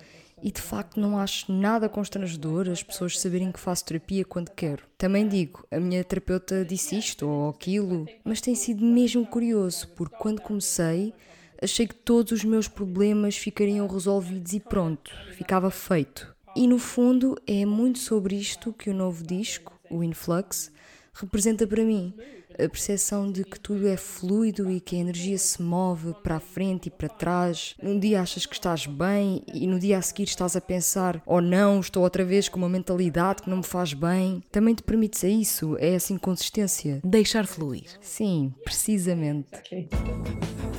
e 0.43 0.51
de 0.51 0.61
facto 0.61 1.01
não 1.01 1.19
acho 1.19 1.51
nada 1.53 1.89
constrangedor 1.89 2.69
as 2.69 2.83
pessoas 2.83 3.19
saberem 3.19 3.51
que 3.51 3.61
faço 3.61 3.85
terapia 3.85 4.25
quando 4.25 4.51
quero. 4.51 4.85
Também 4.99 5.27
digo, 5.27 5.67
a 5.71 5.81
minha 5.81 6.05
terapeuta 6.05 6.65
disse 6.65 6.99
isto 6.99 7.29
ou 7.29 7.51
aquilo, 7.51 8.07
mas 8.25 8.41
tem 8.41 8.55
sido 8.55 8.85
mesmo 8.85 9.27
curioso, 9.27 9.89
porque 9.97 10.17
quando 10.17 10.41
comecei 10.41 11.15
achei 11.63 11.87
que 11.87 11.95
todos 11.95 12.33
os 12.33 12.45
meus 12.45 12.69
problemas 12.69 13.37
ficariam 13.37 13.87
resolvidos 13.87 14.53
e 14.53 14.61
pronto, 14.61 15.11
ficava 15.37 15.71
feito. 15.71 16.35
E 16.55 16.69
no 16.69 16.79
fundo 16.79 17.37
é 17.47 17.65
muito 17.65 17.99
sobre 17.99 18.37
isto 18.37 18.73
que 18.73 18.91
o 18.91 18.95
novo 18.95 19.27
disco, 19.27 19.79
o 19.91 20.05
Influx, 20.05 20.71
representa 21.15 21.67
para 21.67 21.83
mim. 21.83 22.15
A 22.59 22.69
percepção 22.69 23.31
de 23.31 23.45
que 23.45 23.59
tudo 23.59 23.89
é 23.89 23.97
fluido 23.97 24.71
e 24.71 24.81
que 24.81 24.97
a 24.97 24.99
energia 24.99 25.37
se 25.39 25.61
move 25.63 26.15
para 26.23 26.37
a 26.37 26.41
frente 26.41 26.87
e 26.87 26.91
para 26.91 27.09
trás. 27.09 27.75
Num 27.83 27.99
dia 27.99 28.21
achas 28.21 28.47
que 28.47 28.55
estás 28.55 28.87
bem 28.87 29.43
e 29.53 29.67
no 29.67 29.79
dia 29.79 29.99
a 29.99 30.03
seguir 30.03 30.25
estás 30.25 30.57
a 30.57 30.61
pensar: 30.61 31.23
oh 31.27 31.41
não, 31.41 31.81
estou 31.81 32.03
outra 32.03 32.25
vez 32.25 32.49
com 32.49 32.59
uma 32.59 32.69
mentalidade 32.69 33.43
que 33.43 33.51
não 33.51 33.59
me 33.59 33.65
faz 33.65 33.93
bem. 33.93 34.43
Também 34.51 34.75
te 34.75 34.83
permites 34.83 35.25
a 35.25 35.29
isso, 35.29 35.77
é 35.79 35.95
essa 35.95 36.13
inconsistência. 36.13 37.01
Deixar 37.05 37.47
fluir. 37.47 37.87
Sim, 38.01 38.53
precisamente. 38.65 39.49
Exactly. 39.53 40.74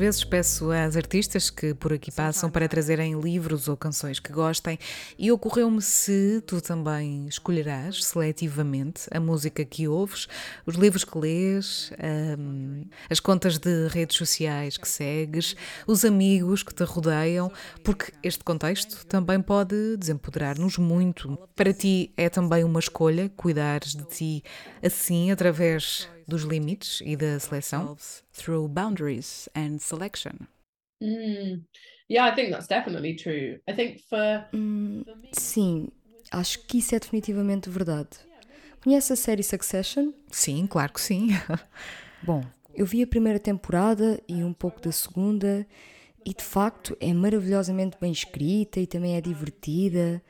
Vezes 0.00 0.24
peço 0.24 0.70
às 0.70 0.96
artistas 0.96 1.50
que 1.50 1.74
por 1.74 1.92
aqui 1.92 2.10
passam 2.10 2.50
para 2.50 2.66
trazerem 2.66 3.20
livros 3.20 3.68
ou 3.68 3.76
canções 3.76 4.18
que 4.18 4.32
gostem 4.32 4.78
e 5.18 5.30
ocorreu-me 5.30 5.82
se 5.82 6.42
tu 6.46 6.58
também 6.58 7.26
escolherás 7.26 8.02
seletivamente 8.06 9.02
a 9.12 9.20
música 9.20 9.62
que 9.62 9.86
ouves, 9.86 10.26
os 10.64 10.76
livros 10.76 11.04
que 11.04 11.18
lês, 11.18 11.92
um, 12.38 12.86
as 13.10 13.20
contas 13.20 13.58
de 13.58 13.88
redes 13.88 14.16
sociais 14.16 14.78
que 14.78 14.88
segues, 14.88 15.54
os 15.86 16.02
amigos 16.02 16.62
que 16.62 16.72
te 16.72 16.82
rodeiam, 16.82 17.52
porque 17.84 18.10
este 18.22 18.42
contexto 18.42 19.04
também 19.04 19.38
pode 19.42 19.98
desempoderar-nos 19.98 20.78
muito. 20.78 21.38
Para 21.54 21.74
ti 21.74 22.10
é 22.16 22.30
também 22.30 22.64
uma 22.64 22.80
escolha 22.80 23.28
cuidares 23.36 23.94
de 23.94 24.04
ti 24.04 24.42
assim 24.82 25.30
através 25.30 26.08
dos 26.30 26.44
limites 26.44 27.02
e 27.04 27.16
da 27.16 27.38
seleção? 27.38 27.96
Through 28.32 28.68
boundaries 28.68 29.48
and 29.54 29.78
selection. 29.78 30.46
Mm. 31.02 31.64
Yeah, 32.08 32.30
I 32.30 32.34
think 32.34 32.50
that's 32.50 32.66
definitely 32.66 33.14
true. 33.16 33.60
I 33.68 33.74
think 33.74 34.00
for. 34.08 34.46
Hum, 34.54 35.04
sim, 35.32 35.88
acho 36.30 36.66
que 36.66 36.78
isso 36.78 36.94
é 36.94 36.98
definitivamente 36.98 37.68
verdade. 37.68 38.10
Conhece 38.82 39.12
a 39.12 39.16
série 39.16 39.42
Succession? 39.42 40.12
Sim, 40.30 40.66
claro 40.66 40.92
que 40.92 41.00
sim. 41.00 41.28
Bom, 42.22 42.42
eu 42.74 42.86
vi 42.86 43.02
a 43.02 43.06
primeira 43.06 43.38
temporada 43.38 44.20
e 44.26 44.42
um 44.42 44.52
pouco 44.52 44.80
da 44.80 44.90
segunda, 44.90 45.66
e 46.24 46.32
de 46.32 46.42
facto 46.42 46.96
é 47.00 47.12
maravilhosamente 47.12 47.96
bem 48.00 48.12
escrita 48.12 48.80
e 48.80 48.86
também 48.86 49.16
é 49.16 49.20
divertida, 49.20 50.22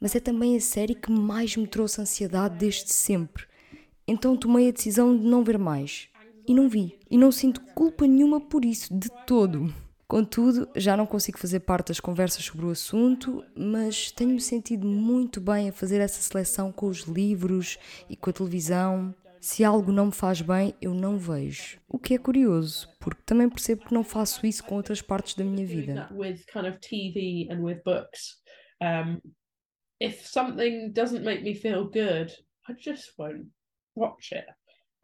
mas 0.00 0.14
é 0.14 0.20
também 0.20 0.56
a 0.56 0.60
série 0.60 0.94
que 0.94 1.10
mais 1.10 1.56
me 1.56 1.66
trouxe 1.66 2.00
ansiedade 2.00 2.56
desde 2.56 2.92
sempre. 2.92 3.46
Então 4.06 4.36
tomei 4.36 4.68
a 4.68 4.72
decisão 4.72 5.16
de 5.16 5.24
não 5.24 5.42
ver 5.42 5.58
mais. 5.58 6.08
E 6.46 6.54
não 6.54 6.68
vi. 6.68 6.98
E 7.10 7.18
não 7.18 7.32
sinto 7.32 7.60
culpa 7.74 8.06
nenhuma 8.06 8.40
por 8.40 8.64
isso, 8.64 8.96
de 8.96 9.08
todo. 9.26 9.74
Contudo, 10.06 10.68
já 10.76 10.96
não 10.96 11.04
consigo 11.04 11.38
fazer 11.38 11.60
parte 11.60 11.88
das 11.88 11.98
conversas 11.98 12.44
sobre 12.44 12.64
o 12.64 12.70
assunto, 12.70 13.44
mas 13.56 14.12
tenho-me 14.12 14.40
sentido 14.40 14.86
muito 14.86 15.40
bem 15.40 15.68
a 15.68 15.72
fazer 15.72 16.00
essa 16.00 16.22
seleção 16.22 16.70
com 16.70 16.86
os 16.86 17.00
livros 17.00 17.76
e 18.08 18.14
com 18.14 18.30
a 18.30 18.32
televisão. 18.32 19.12
Se 19.40 19.64
algo 19.64 19.90
não 19.90 20.06
me 20.06 20.12
faz 20.12 20.40
bem, 20.40 20.74
eu 20.80 20.94
não 20.94 21.18
vejo. 21.18 21.80
O 21.88 21.98
que 21.98 22.14
é 22.14 22.18
curioso, 22.18 22.88
porque 23.00 23.22
também 23.26 23.48
percebo 23.48 23.84
que 23.84 23.94
não 23.94 24.04
faço 24.04 24.46
isso 24.46 24.62
com 24.62 24.76
outras 24.76 25.02
partes 25.02 25.34
da 25.34 25.44
minha 25.44 25.66
vida. 25.66 26.08
Um, 28.82 29.20
if 29.98 30.26
something 30.26 30.92
doesn't 30.92 31.24
make 31.24 31.42
me 31.42 31.54
feel 31.54 31.84
good, 31.84 32.30
I 32.68 32.74
just 32.78 33.14
won't 33.18 33.48
it. 34.32 34.44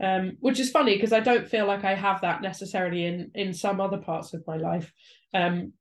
Um, 0.00 0.36
which 0.40 0.58
is 0.58 0.70
funny 0.70 0.96
because 0.96 1.12
I 1.12 1.20
don't 1.20 1.48
feel 1.48 1.66
like 1.66 1.84
I 1.84 1.94
have 1.94 2.22
that 2.22 2.42
necessarily 2.42 3.04
in 3.04 3.30
in 3.34 3.52
some 3.52 3.80
other 3.80 3.98
parts 3.98 4.34
of 4.34 4.42
my 4.46 4.56
life. 4.56 4.92
Um, 5.32 5.74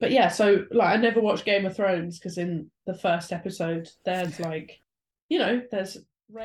but 0.00 0.10
yeah, 0.10 0.28
so 0.28 0.64
like 0.70 0.88
I 0.88 0.96
never 0.96 1.20
watched 1.20 1.44
Game 1.44 1.66
of 1.66 1.76
Thrones 1.76 2.18
because 2.18 2.38
in 2.38 2.70
the 2.86 2.94
first 2.94 3.32
episode 3.32 3.88
there's 4.04 4.40
like, 4.40 4.80
you 5.28 5.38
know, 5.38 5.62
there's 5.70 5.98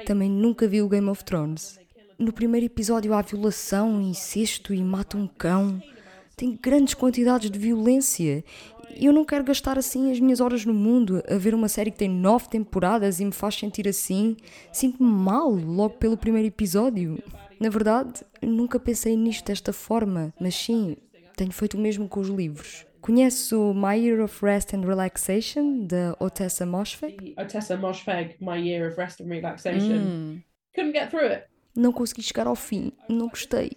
Também 0.05 0.29
nunca 0.29 0.67
vi 0.67 0.81
o 0.81 0.89
Game 0.89 1.09
of 1.09 1.23
Thrones. 1.23 1.79
No 2.17 2.33
primeiro 2.33 2.65
episódio 2.65 3.13
há 3.13 3.21
violação, 3.21 4.01
incesto 4.01 4.73
e 4.73 4.83
mata 4.83 5.17
um 5.17 5.27
cão. 5.27 5.81
Tem 6.35 6.55
grandes 6.55 6.93
quantidades 6.93 7.49
de 7.49 7.57
violência. 7.57 8.43
Eu 8.95 9.13
não 9.13 9.25
quero 9.25 9.43
gastar 9.43 9.77
assim 9.77 10.11
as 10.11 10.19
minhas 10.19 10.39
horas 10.39 10.65
no 10.65 10.73
mundo 10.73 11.23
a 11.29 11.35
ver 11.37 11.53
uma 11.53 11.67
série 11.67 11.91
que 11.91 11.97
tem 11.97 12.09
nove 12.09 12.49
temporadas 12.49 13.19
e 13.19 13.25
me 13.25 13.31
faz 13.31 13.55
sentir 13.55 13.87
assim. 13.87 14.35
Sinto-me 14.71 15.09
mal 15.09 15.49
logo 15.49 15.95
pelo 15.95 16.17
primeiro 16.17 16.47
episódio. 16.47 17.21
Na 17.59 17.69
verdade, 17.69 18.23
nunca 18.41 18.79
pensei 18.79 19.15
nisto 19.15 19.45
desta 19.45 19.73
forma, 19.73 20.33
mas 20.39 20.55
sim, 20.55 20.95
tenho 21.35 21.51
feito 21.51 21.75
o 21.75 21.79
mesmo 21.79 22.07
com 22.07 22.19
os 22.19 22.29
livros. 22.29 22.85
Conhece 23.01 23.55
o 23.55 23.73
My 23.73 23.97
Year 23.97 24.21
of 24.21 24.43
Rest 24.43 24.73
and 24.73 24.81
Relaxation, 24.81 25.85
da 25.85 26.15
Otessa 26.19 26.65
Moshfegh? 26.65 27.33
Otessa 27.37 27.77
Moshfegh, 27.77 28.35
My 28.41 28.59
Year 28.59 28.89
of 28.89 28.97
Rest 28.97 29.21
and 29.21 29.27
Relaxation. 29.27 30.41
Couldn't 30.75 30.93
get 30.93 31.09
through 31.09 31.31
it. 31.31 31.45
Não 31.75 31.93
consegui 31.93 32.21
chegar 32.21 32.45
ao 32.45 32.55
fim, 32.55 32.91
não 33.07 33.29
gostei. 33.29 33.71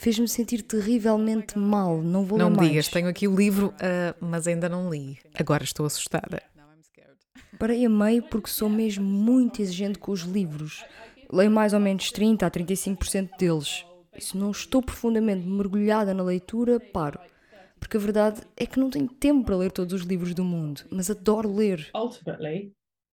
Fez-me 0.00 0.26
sentir 0.26 0.62
terrivelmente 0.62 1.58
mal, 1.58 2.00
não 2.00 2.24
vou 2.24 2.38
Não 2.38 2.46
ler 2.46 2.50
me 2.52 2.56
mais. 2.56 2.68
digas, 2.70 2.88
tenho 2.88 3.06
aqui 3.06 3.28
o 3.28 3.36
livro, 3.36 3.74
ah, 3.78 4.14
mas 4.18 4.46
ainda 4.46 4.66
não 4.66 4.88
li. 4.90 5.18
Agora 5.34 5.62
estou 5.62 5.84
assustada. 5.84 6.42
Parei 7.58 7.84
a 7.84 7.90
meio 7.90 8.22
porque 8.22 8.48
sou 8.48 8.70
mesmo 8.70 9.04
muito 9.04 9.60
exigente 9.60 9.98
com 9.98 10.10
os 10.10 10.22
livros. 10.22 10.82
Leio 11.30 11.50
mais 11.50 11.74
ou 11.74 11.80
menos 11.80 12.10
30 12.12 12.46
a 12.46 12.50
35% 12.50 13.28
deles. 13.38 13.84
E 14.16 14.24
se 14.24 14.38
não 14.38 14.50
estou 14.50 14.80
profundamente 14.80 15.46
mergulhada 15.46 16.14
na 16.14 16.22
leitura, 16.22 16.80
paro. 16.80 17.20
Porque 17.78 17.98
a 17.98 18.00
verdade 18.00 18.40
é 18.56 18.64
que 18.64 18.80
não 18.80 18.88
tenho 18.88 19.06
tempo 19.06 19.44
para 19.44 19.56
ler 19.56 19.70
todos 19.70 19.92
os 19.92 20.06
livros 20.06 20.32
do 20.32 20.42
mundo, 20.42 20.80
mas 20.90 21.10
adoro 21.10 21.54
ler. 21.54 21.90
Ultimately, 21.94 22.72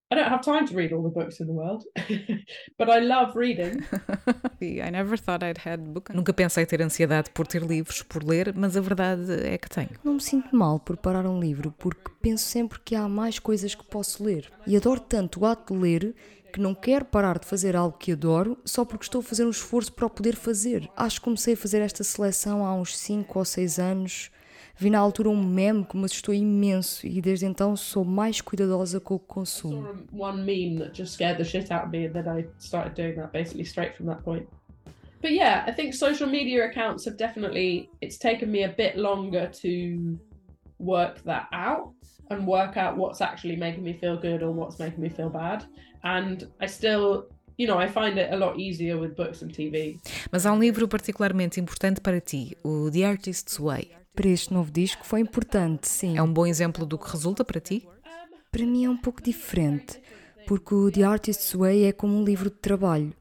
I 0.10 0.16
don't 0.16 0.30
have 0.30 0.42
time 0.42 0.66
to 0.66 0.74
read 0.74 0.94
all 0.94 1.04
the 1.04 1.10
books 1.10 1.42
in 1.42 1.48
the 1.48 1.54
world, 1.54 1.84
but 2.78 2.90
I 2.90 3.00
love 3.00 3.36
reading. 3.36 3.84
I 4.62 4.90
never 4.90 5.18
thought 5.18 5.44
I'd 5.44 5.58
had 5.68 5.82
book. 5.82 6.14
Nunca 6.14 6.32
pensei 6.32 6.66
ter 6.66 6.82
ansiedade 6.82 7.30
por 7.32 7.46
ter 7.46 7.62
livros, 7.62 8.04
por 8.04 8.24
ler, 8.24 8.54
mas 8.56 8.78
a 8.78 8.82
verdade 8.82 9.30
é 9.46 9.58
que 9.58 9.70
tenho. 9.70 9.90
Não 10.06 10.14
me 10.14 10.22
sinto 10.22 10.56
mal 10.56 10.80
por 10.80 10.96
parar 10.96 11.26
um 11.26 11.42
livro, 11.42 11.74
porque 11.78 12.10
penso 12.22 12.46
sempre 12.46 12.80
que 12.80 12.96
há 12.96 13.10
mais 13.10 13.38
coisas 13.38 13.76
que 13.76 13.84
posso 13.84 14.24
ler. 14.24 14.50
E 14.66 14.78
adoro 14.78 15.02
tanto 15.02 15.42
o 15.42 15.46
ato 15.46 15.74
de 15.74 15.80
ler 15.80 16.16
que 16.54 16.62
não 16.62 16.74
quero 16.74 17.04
parar 17.04 17.38
de 17.38 17.46
fazer 17.46 17.76
algo 17.76 17.98
que 17.98 18.14
adoro 18.14 18.58
só 18.64 18.86
porque 18.86 19.04
estou 19.04 19.20
a 19.20 19.24
fazer 19.24 19.46
um 19.46 19.50
esforço 19.50 19.92
para 19.92 20.06
o 20.06 20.10
poder 20.10 20.38
fazer. 20.38 20.90
Acho 20.96 21.20
que 21.20 21.26
comecei 21.26 21.54
a 21.54 21.58
fazer 21.58 21.82
esta 21.82 22.06
seleção 22.06 22.66
há 22.66 22.74
uns 22.74 22.98
5 22.98 23.38
ou 23.38 23.44
6 23.44 23.78
anos. 23.78 24.32
Vi 24.80 24.90
na 24.92 25.00
altura 25.00 25.30
um 25.30 25.36
meme 25.44 25.84
que 25.86 25.98
me 25.98 26.06
assustou 26.06 26.34
imenso 26.36 27.08
e 27.08 27.20
desde 27.20 27.46
então 27.48 27.76
sou 27.76 28.06
mais 28.06 28.42
cuidadosa 28.42 29.00
com 29.00 29.16
o 29.16 29.20
consumo. 29.20 30.06
one 30.14 30.44
meme 30.44 30.78
that 30.78 30.96
just 30.96 31.14
scared 31.14 31.38
the 31.38 31.44
shit 31.44 31.72
out 31.74 31.86
of 31.86 31.92
me, 31.92 32.06
and 32.08 32.14
then 32.14 32.28
I 32.28 32.46
started 32.60 32.94
doing 32.94 33.16
that 33.16 33.32
basically 33.32 33.66
straight 33.66 33.96
from 33.96 34.06
that 34.08 34.22
point. 34.24 34.48
But 35.20 35.32
yeah, 35.32 35.66
I 35.68 35.74
think 35.74 35.96
social 35.96 36.28
media 36.30 36.66
accounts 36.66 37.06
have 37.06 37.18
definitely 37.18 37.90
it's 38.02 38.20
taken 38.20 38.52
me 38.52 38.66
a 38.66 38.70
bit 38.70 38.96
longer 38.98 39.50
to 39.64 40.20
work 40.78 41.24
that 41.26 41.48
out 41.52 41.92
and 42.30 42.46
work 42.46 42.78
out 42.78 42.98
what's 42.98 43.20
actually 43.20 43.56
making 43.56 43.84
me 43.84 43.94
feel 43.94 44.16
good 44.16 44.44
or 44.44 44.52
what's 44.52 44.78
making 44.78 45.02
me 45.02 45.10
feel 45.10 45.30
bad. 45.32 45.66
And 46.04 46.48
I 46.62 46.68
still, 46.68 47.26
you 47.58 47.66
know, 47.66 47.80
I 47.80 47.88
find 47.88 48.20
it 48.20 48.32
a 48.32 48.38
lot 48.38 48.60
easier 48.60 49.00
with 49.00 49.16
books 49.16 49.42
and 49.42 49.52
TV. 49.52 49.98
Mas 50.32 50.46
há 50.46 50.54
um 50.54 50.60
livro 50.60 50.88
particularmente 50.88 51.60
importante 51.60 52.00
para 52.00 52.20
ti, 52.22 52.56
o 52.64 52.92
The 52.92 53.04
Artist's 53.04 53.60
Way. 53.60 53.98
Para 54.18 54.30
este 54.30 54.52
novo 54.52 54.72
disco 54.72 55.06
foi 55.06 55.20
importante, 55.20 55.88
sim. 55.88 56.18
É 56.18 56.24
um 56.24 56.34
bom 56.34 56.48
exemplo 56.48 56.88
do 56.88 56.98
que 56.98 57.08
resulta 57.08 57.46
para 57.46 57.62
ti? 57.62 57.88
Para 58.52 58.66
mim 58.66 58.84
é 58.84 58.90
um 58.90 58.98
pouco 58.98 59.22
diferente, 59.22 60.02
porque 60.48 60.74
o 60.74 60.92
The 60.92 61.04
Artist's 61.04 61.54
Way 61.54 61.84
é 61.84 61.92
como 61.92 62.18
um 62.18 62.24
livro 62.24 62.50
de 62.50 62.56
trabalho. 62.56 63.14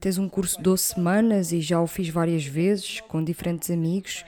Tens 0.00 0.18
um 0.18 0.28
curso 0.28 0.56
de 0.56 0.64
12 0.64 0.82
semanas 0.82 1.52
e 1.52 1.60
já 1.60 1.80
o 1.80 1.86
fiz 1.86 2.08
várias 2.08 2.44
vezes, 2.44 3.00
com 3.02 3.22
diferentes 3.22 3.70
amigos, 3.70 4.24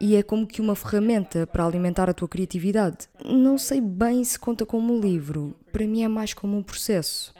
e 0.00 0.16
é 0.16 0.22
como 0.22 0.46
que 0.46 0.62
uma 0.62 0.74
ferramenta 0.74 1.46
para 1.46 1.66
alimentar 1.66 2.08
a 2.08 2.14
tua 2.14 2.26
criatividade. 2.26 3.06
Não 3.22 3.58
sei 3.58 3.78
bem 3.78 4.24
se 4.24 4.38
conta 4.38 4.64
como 4.64 4.96
um 4.96 4.98
livro, 4.98 5.54
para 5.70 5.86
mim 5.86 6.02
é 6.02 6.08
mais 6.08 6.32
como 6.32 6.56
um 6.56 6.62
processo. 6.62 7.34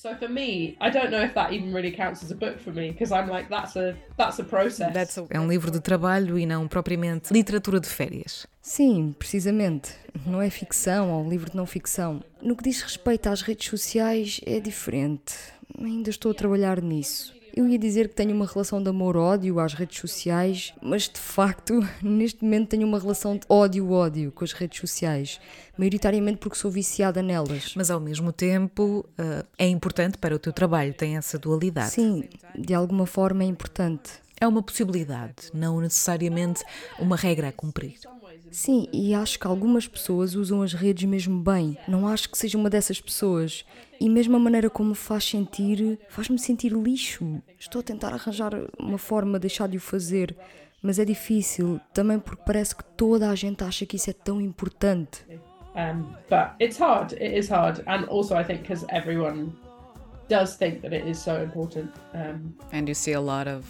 So 0.00 0.14
for 0.14 0.28
me, 0.28 0.76
I 0.80 0.90
don't 0.90 1.10
know 1.10 1.24
if 1.24 1.34
that 1.34 1.52
even 1.52 1.74
really 1.74 1.90
counts 1.90 2.22
as 2.22 2.30
a 2.30 2.36
book 2.36 2.60
for 2.60 2.72
me 2.72 2.92
because 2.92 3.10
I'm 3.10 3.28
like 3.28 3.48
that's 3.48 3.74
a 3.74 3.96
that's 4.16 4.38
a 4.38 4.44
process. 4.44 4.94
That's 4.94 5.18
a, 5.18 5.26
É 5.28 5.40
um 5.40 5.48
livro 5.48 5.72
de 5.72 5.80
trabalho 5.80 6.38
e 6.38 6.46
não 6.46 6.68
propriamente 6.68 7.32
literatura 7.32 7.80
de 7.80 7.88
férias. 7.88 8.46
Sim, 8.62 9.12
precisamente. 9.18 9.90
Não 10.24 10.40
é 10.40 10.50
ficção 10.50 11.10
ou 11.10 11.24
um 11.24 11.28
livro 11.28 11.50
de 11.50 11.56
não 11.56 11.66
ficção. 11.66 12.22
No 12.40 12.54
que 12.54 12.62
diz 12.62 12.80
respeito 12.80 13.28
às 13.28 13.42
redes 13.42 13.68
sociais, 13.68 14.40
é 14.46 14.60
diferente. 14.60 15.34
Ainda 15.76 16.10
estou 16.10 16.30
a 16.30 16.34
trabalhar 16.34 16.80
nisso. 16.80 17.34
Eu 17.58 17.66
ia 17.66 17.76
dizer 17.76 18.06
que 18.06 18.14
tenho 18.14 18.32
uma 18.32 18.46
relação 18.46 18.80
de 18.80 18.88
amor-ódio 18.88 19.58
às 19.58 19.74
redes 19.74 19.98
sociais, 19.98 20.72
mas 20.80 21.08
de 21.08 21.18
facto, 21.18 21.84
neste 22.00 22.44
momento 22.44 22.68
tenho 22.68 22.86
uma 22.86 23.00
relação 23.00 23.36
de 23.36 23.40
ódio-ódio 23.48 24.30
com 24.30 24.44
as 24.44 24.52
redes 24.52 24.78
sociais, 24.78 25.40
maioritariamente 25.76 26.38
porque 26.38 26.56
sou 26.56 26.70
viciada 26.70 27.20
nelas. 27.20 27.74
Mas 27.74 27.90
ao 27.90 27.98
mesmo 27.98 28.30
tempo 28.30 29.04
ah, 29.18 29.44
é 29.58 29.66
importante 29.66 30.18
para 30.18 30.36
o 30.36 30.38
teu 30.38 30.52
trabalho, 30.52 30.94
tem 30.94 31.16
essa 31.16 31.36
dualidade. 31.36 31.90
Sim, 31.90 32.28
de 32.56 32.72
alguma 32.74 33.06
forma 33.06 33.42
é 33.42 33.46
importante. 33.46 34.12
É 34.40 34.46
uma 34.46 34.62
possibilidade, 34.62 35.50
não 35.52 35.80
necessariamente 35.80 36.62
uma 36.96 37.16
regra 37.16 37.48
a 37.48 37.52
cumprir. 37.52 37.96
Sim, 38.50 38.88
e 38.92 39.14
acho 39.14 39.38
que 39.38 39.46
algumas 39.46 39.86
pessoas 39.86 40.34
usam 40.34 40.62
as 40.62 40.72
redes 40.72 41.08
mesmo 41.08 41.40
bem. 41.40 41.76
Não 41.86 42.06
acho 42.08 42.30
que 42.30 42.38
seja 42.38 42.58
uma 42.58 42.70
dessas 42.70 43.00
pessoas. 43.00 43.64
E 44.00 44.08
mesmo 44.08 44.36
a 44.36 44.40
maneira 44.40 44.70
como 44.70 44.90
me 44.90 44.94
faz 44.94 45.24
sentir, 45.24 45.98
faz-me 46.08 46.38
sentir 46.38 46.72
lixo. 46.72 47.42
Estou 47.58 47.80
a 47.80 47.82
tentar 47.82 48.12
arranjar 48.14 48.52
uma 48.78 48.98
forma 48.98 49.38
de 49.38 49.42
deixar 49.42 49.68
de 49.68 49.76
o 49.76 49.80
fazer, 49.80 50.36
mas 50.82 50.98
é 50.98 51.04
difícil, 51.04 51.80
também 51.92 52.18
porque 52.18 52.42
parece 52.44 52.74
que 52.74 52.84
toda 52.84 53.30
a 53.30 53.34
gente 53.34 53.64
acha 53.64 53.84
que 53.84 53.96
isso 53.96 54.10
é 54.10 54.12
tão 54.12 54.40
importante. 54.40 55.24
Um, 55.74 56.02
but 56.28 56.54
it's 56.60 56.78
hard. 56.78 57.12
It 57.12 57.38
is 57.38 57.48
hard, 57.48 57.82
and 57.86 58.06
also 58.08 58.34
I 58.34 58.44
think 58.44 58.62
because 58.62 58.84
everyone 58.90 59.52
does 60.28 60.56
think 60.56 60.80
that 60.80 60.92
it 60.92 61.08
is 61.08 61.18
so 61.18 61.42
important. 61.42 61.90
Um, 62.14 62.54
and 62.72 62.88
you 62.88 62.94
see 62.94 63.14
a 63.14 63.20
lot 63.20 63.48
of 63.48 63.64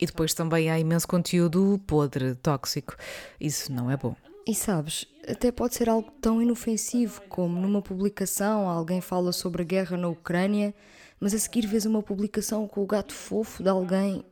E 0.00 0.06
depois 0.06 0.34
também 0.34 0.70
há 0.70 0.78
imenso 0.78 1.06
conteúdo 1.06 1.80
podre, 1.86 2.34
tóxico. 2.34 2.96
Isso 3.40 3.72
não 3.72 3.90
é 3.90 3.96
bom. 3.96 4.14
E 4.46 4.54
sabes, 4.54 5.06
até 5.26 5.50
pode 5.50 5.74
ser 5.74 5.88
algo 5.88 6.10
tão 6.20 6.42
inofensivo 6.42 7.22
como 7.28 7.58
numa 7.58 7.80
publicação 7.80 8.68
alguém 8.68 9.00
fala 9.00 9.32
sobre 9.32 9.62
a 9.62 9.64
guerra 9.64 9.96
na 9.96 10.08
Ucrânia, 10.08 10.74
mas 11.18 11.32
a 11.32 11.38
seguir 11.38 11.66
vês 11.66 11.86
uma 11.86 12.02
publicação 12.02 12.68
com 12.68 12.82
o 12.82 12.86
gato 12.86 13.14
fofo 13.14 13.62
de 13.62 13.70
alguém. 13.70 14.22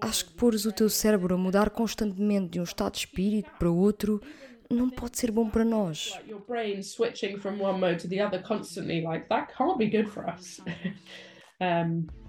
Acho 0.00 0.26
que 0.26 0.34
pôres 0.34 0.66
o 0.66 0.72
teu 0.72 0.88
cérebro 0.88 1.34
a 1.34 1.38
mudar 1.38 1.70
constantemente 1.70 2.50
de 2.50 2.60
um 2.60 2.64
estado 2.64 2.92
de 2.92 3.00
espírito 3.00 3.50
para 3.58 3.70
outro 3.70 4.20
não 4.70 4.88
pode 4.88 5.18
ser 5.18 5.30
bom 5.30 5.48
para 5.48 5.64
nós. 5.64 6.18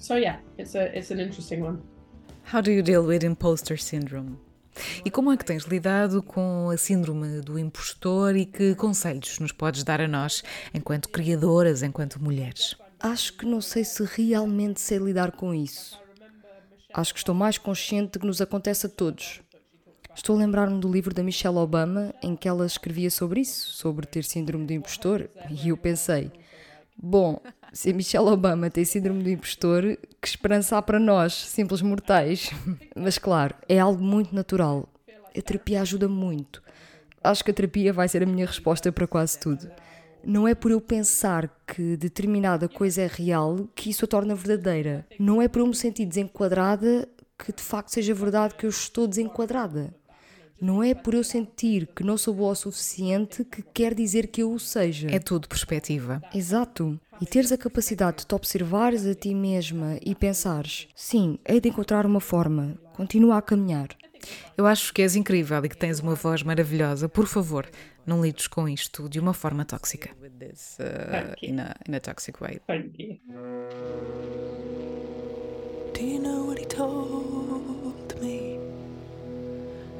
so 0.00 0.16
yeah, 0.16 0.40
it's 0.58 0.74
a 0.74 0.86
it's 0.96 1.12
an 1.12 1.20
interesting 1.20 1.62
one. 1.62 1.78
How 2.52 2.60
do 2.60 2.72
you 2.72 2.82
deal 2.82 3.04
with 3.04 3.24
imposter 3.24 3.78
syndrome? 3.78 4.36
E 5.04 5.10
como 5.10 5.30
é 5.30 5.36
que 5.36 5.44
tens 5.44 5.64
lidado 5.64 6.22
com 6.22 6.70
a 6.70 6.76
síndrome 6.76 7.40
do 7.40 7.58
impostor 7.58 8.34
e 8.36 8.46
que 8.46 8.74
conselhos 8.74 9.38
nos 9.38 9.52
podes 9.52 9.84
dar 9.84 10.00
a 10.00 10.08
nós, 10.08 10.42
enquanto 10.72 11.08
criadoras, 11.10 11.82
enquanto 11.82 12.22
mulheres? 12.22 12.76
Acho 12.98 13.36
que 13.36 13.44
não 13.44 13.60
sei 13.60 13.84
se 13.84 14.04
realmente 14.04 14.80
sei 14.80 14.98
lidar 14.98 15.32
com 15.32 15.54
isso. 15.54 16.00
Acho 16.94 17.12
que 17.12 17.18
estou 17.18 17.34
mais 17.34 17.58
consciente 17.58 18.12
de 18.12 18.18
que 18.20 18.26
nos 18.26 18.40
acontece 18.40 18.86
a 18.86 18.88
todos. 18.88 19.40
Estou 20.14 20.36
a 20.36 20.38
lembrar-me 20.38 20.80
do 20.80 20.90
livro 20.90 21.14
da 21.14 21.22
Michelle 21.22 21.56
Obama 21.56 22.14
em 22.22 22.34
que 22.34 22.48
ela 22.48 22.66
escrevia 22.66 23.10
sobre 23.10 23.40
isso, 23.40 23.70
sobre 23.72 24.06
ter 24.06 24.24
síndrome 24.24 24.66
do 24.66 24.72
impostor, 24.72 25.30
e 25.48 25.68
eu 25.68 25.76
pensei: 25.76 26.32
bom, 26.96 27.40
se 27.72 27.92
Michelle 27.92 28.28
Obama 28.28 28.70
tem 28.70 28.84
síndrome 28.84 29.22
do 29.22 29.30
impostor, 29.30 29.96
que 30.20 30.28
esperança 30.28 30.76
há 30.76 30.82
para 30.82 30.98
nós, 30.98 31.34
simples 31.34 31.82
mortais. 31.82 32.50
Mas 32.96 33.18
claro, 33.18 33.54
é 33.68 33.78
algo 33.78 34.02
muito 34.02 34.34
natural. 34.34 34.88
A 35.36 35.40
terapia 35.40 35.80
ajuda 35.80 36.08
muito. 36.08 36.62
Acho 37.22 37.44
que 37.44 37.50
a 37.50 37.54
terapia 37.54 37.92
vai 37.92 38.08
ser 38.08 38.22
a 38.22 38.26
minha 38.26 38.46
resposta 38.46 38.90
para 38.90 39.06
quase 39.06 39.38
tudo. 39.38 39.70
Não 40.24 40.46
é 40.46 40.54
por 40.54 40.70
eu 40.70 40.80
pensar 40.80 41.48
que 41.66 41.96
determinada 41.96 42.68
coisa 42.68 43.02
é 43.02 43.06
real 43.06 43.68
que 43.74 43.90
isso 43.90 44.04
a 44.04 44.08
torna 44.08 44.34
verdadeira. 44.34 45.06
Não 45.18 45.40
é 45.40 45.48
por 45.48 45.60
eu 45.60 45.66
me 45.66 45.74
sentir 45.74 46.04
desenquadrada 46.04 47.08
que 47.38 47.52
de 47.52 47.62
facto 47.62 47.88
seja 47.88 48.12
verdade 48.12 48.54
que 48.54 48.66
eu 48.66 48.70
estou 48.70 49.06
desenquadrada. 49.06 49.94
Não 50.60 50.82
é 50.82 50.94
por 50.94 51.14
eu 51.14 51.24
sentir 51.24 51.86
que 51.86 52.04
não 52.04 52.18
sou 52.18 52.34
boa 52.34 52.52
o 52.52 52.54
suficiente 52.54 53.44
que 53.44 53.62
quer 53.62 53.94
dizer 53.94 54.26
que 54.26 54.42
eu 54.42 54.52
o 54.52 54.60
seja. 54.60 55.08
É 55.10 55.18
tudo 55.18 55.48
perspectiva. 55.48 56.22
Exato. 56.34 57.00
E 57.20 57.26
teres 57.26 57.50
a 57.50 57.58
capacidade 57.58 58.18
de 58.18 58.26
te 58.26 58.34
observares 58.34 59.06
a 59.06 59.14
ti 59.14 59.34
mesma 59.34 59.96
e 60.04 60.14
pensares: 60.14 60.88
sim, 60.94 61.38
hei 61.46 61.60
de 61.60 61.70
encontrar 61.70 62.04
uma 62.04 62.20
forma, 62.20 62.76
continua 62.94 63.38
a 63.38 63.42
caminhar. 63.42 63.88
Eu 64.56 64.66
acho 64.66 64.92
que 64.92 65.00
és 65.00 65.16
incrível 65.16 65.64
e 65.64 65.68
que 65.68 65.76
tens 65.76 66.00
uma 66.00 66.14
voz 66.14 66.42
maravilhosa. 66.42 67.08
Por 67.08 67.26
favor, 67.26 67.66
não 68.06 68.22
lides 68.22 68.46
com 68.46 68.68
isto 68.68 69.08
de 69.08 69.18
uma 69.18 69.32
forma 69.32 69.64
tóxica. 69.64 70.10
This, 70.38 70.78
uh, 70.78 71.36
in, 71.42 71.58
a, 71.58 71.74
in 71.88 71.94
a 71.94 72.00
toxic 72.00 72.42
way. 72.42 72.60
Thank 72.66 73.02
you. 73.02 73.18
Do 75.94 76.00
you 76.00 76.20
know 76.20 76.46
what 76.46 76.60
he 76.60 76.66
told? 76.66 77.49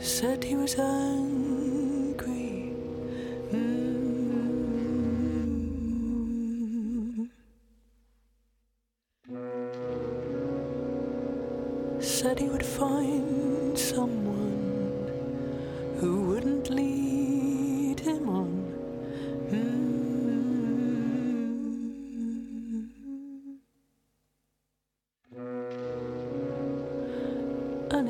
Said 0.02 0.44
he 0.44 0.54
was 0.56 0.78
angry. 0.78 2.72
Mm. 3.52 4.00
Said 12.00 12.38
he 12.38 12.48
would 12.48 12.64
find 12.64 13.78
someone 13.78 15.10
who 16.00 16.22
wouldn't 16.22 16.70
lead 16.70 18.00
him 18.00 18.26
on. 18.30 18.72
Mm. 19.50 19.90
An 27.92 28.08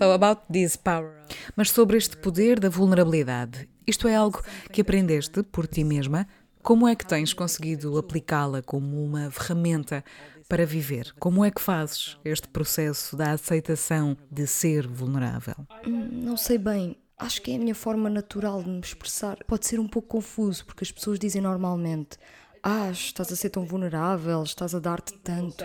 So 0.00 0.12
about 0.12 0.44
this 0.50 0.76
power. 0.76 1.12
Mas 1.54 1.68
sobre 1.70 1.98
este 1.98 2.16
poder 2.16 2.58
da 2.58 2.70
vulnerabilidade, 2.70 3.68
isto 3.86 4.08
é 4.08 4.16
algo 4.16 4.42
que 4.72 4.80
aprendeste 4.80 5.42
por 5.42 5.66
ti 5.66 5.84
mesma? 5.84 6.26
Como 6.62 6.88
é 6.88 6.96
que 6.96 7.06
tens 7.06 7.34
conseguido 7.34 7.98
aplicá-la 7.98 8.62
como 8.62 9.04
uma 9.04 9.30
ferramenta 9.30 10.02
para 10.48 10.64
viver? 10.64 11.12
Como 11.18 11.44
é 11.44 11.50
que 11.50 11.60
fazes 11.60 12.16
este 12.24 12.48
processo 12.48 13.14
da 13.14 13.32
aceitação 13.32 14.16
de 14.30 14.46
ser 14.46 14.88
vulnerável? 14.88 15.66
Hum, 15.86 16.08
Não 16.10 16.38
sei 16.38 16.56
bem. 16.56 16.96
Acho 17.18 17.42
que 17.42 17.50
é 17.50 17.56
a 17.56 17.58
minha 17.58 17.74
forma 17.74 18.08
natural 18.08 18.62
de 18.62 18.70
me 18.70 18.80
expressar. 18.80 19.36
Pode 19.46 19.66
ser 19.66 19.78
um 19.78 19.86
pouco 19.86 20.08
confuso, 20.08 20.64
porque 20.64 20.82
as 20.82 20.90
pessoas 20.90 21.18
dizem 21.18 21.42
normalmente: 21.42 22.16
Ah, 22.62 22.90
estás 22.90 23.30
a 23.30 23.36
ser 23.36 23.50
tão 23.50 23.66
vulnerável, 23.66 24.42
estás 24.44 24.74
a 24.74 24.78
dar-te 24.78 25.12
tanto. 25.18 25.62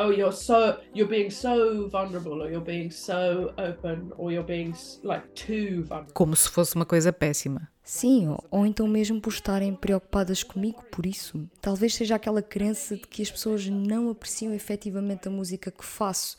Oh, 0.00 0.12
you're 0.12 0.32
so 0.32 0.78
you're 0.94 1.08
being 1.08 1.30
so 1.30 1.88
vulnerable, 1.88 2.40
or 2.40 2.48
you're 2.48 2.64
being 2.64 2.90
so 2.90 3.52
open, 3.58 4.12
or 4.16 4.30
you're 4.30 4.46
being 4.46 4.72
like 5.02 5.26
too 5.34 5.82
vulnerable. 5.84 6.12
Como 6.14 6.36
se 6.36 6.48
fosse 6.48 6.76
uma 6.76 6.86
coisa 6.86 7.12
péssima. 7.12 7.68
Sim, 7.82 8.28
ou, 8.28 8.44
ou 8.50 8.66
então 8.66 8.86
mesmo 8.86 9.20
por 9.20 9.32
estarem 9.32 9.74
preocupadas 9.74 10.44
comigo 10.44 10.84
por 10.92 11.04
isso. 11.04 11.48
Talvez 11.60 11.94
seja 11.94 12.14
aquela 12.14 12.42
crença 12.42 12.94
de 12.94 13.08
que 13.08 13.22
as 13.22 13.30
pessoas 13.30 13.66
não 13.66 14.10
apreciam 14.10 14.54
efetivamente 14.54 15.26
a 15.26 15.30
música 15.30 15.70
que 15.70 15.84
faço 15.84 16.36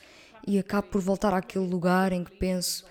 e 0.48 0.58
acabo 0.58 0.88
por 0.88 1.02
voltar 1.02 1.34
àquele 1.34 1.67
lugar 1.67 2.13
em 2.13 2.24
que 2.24 2.38
penso: 2.38 2.86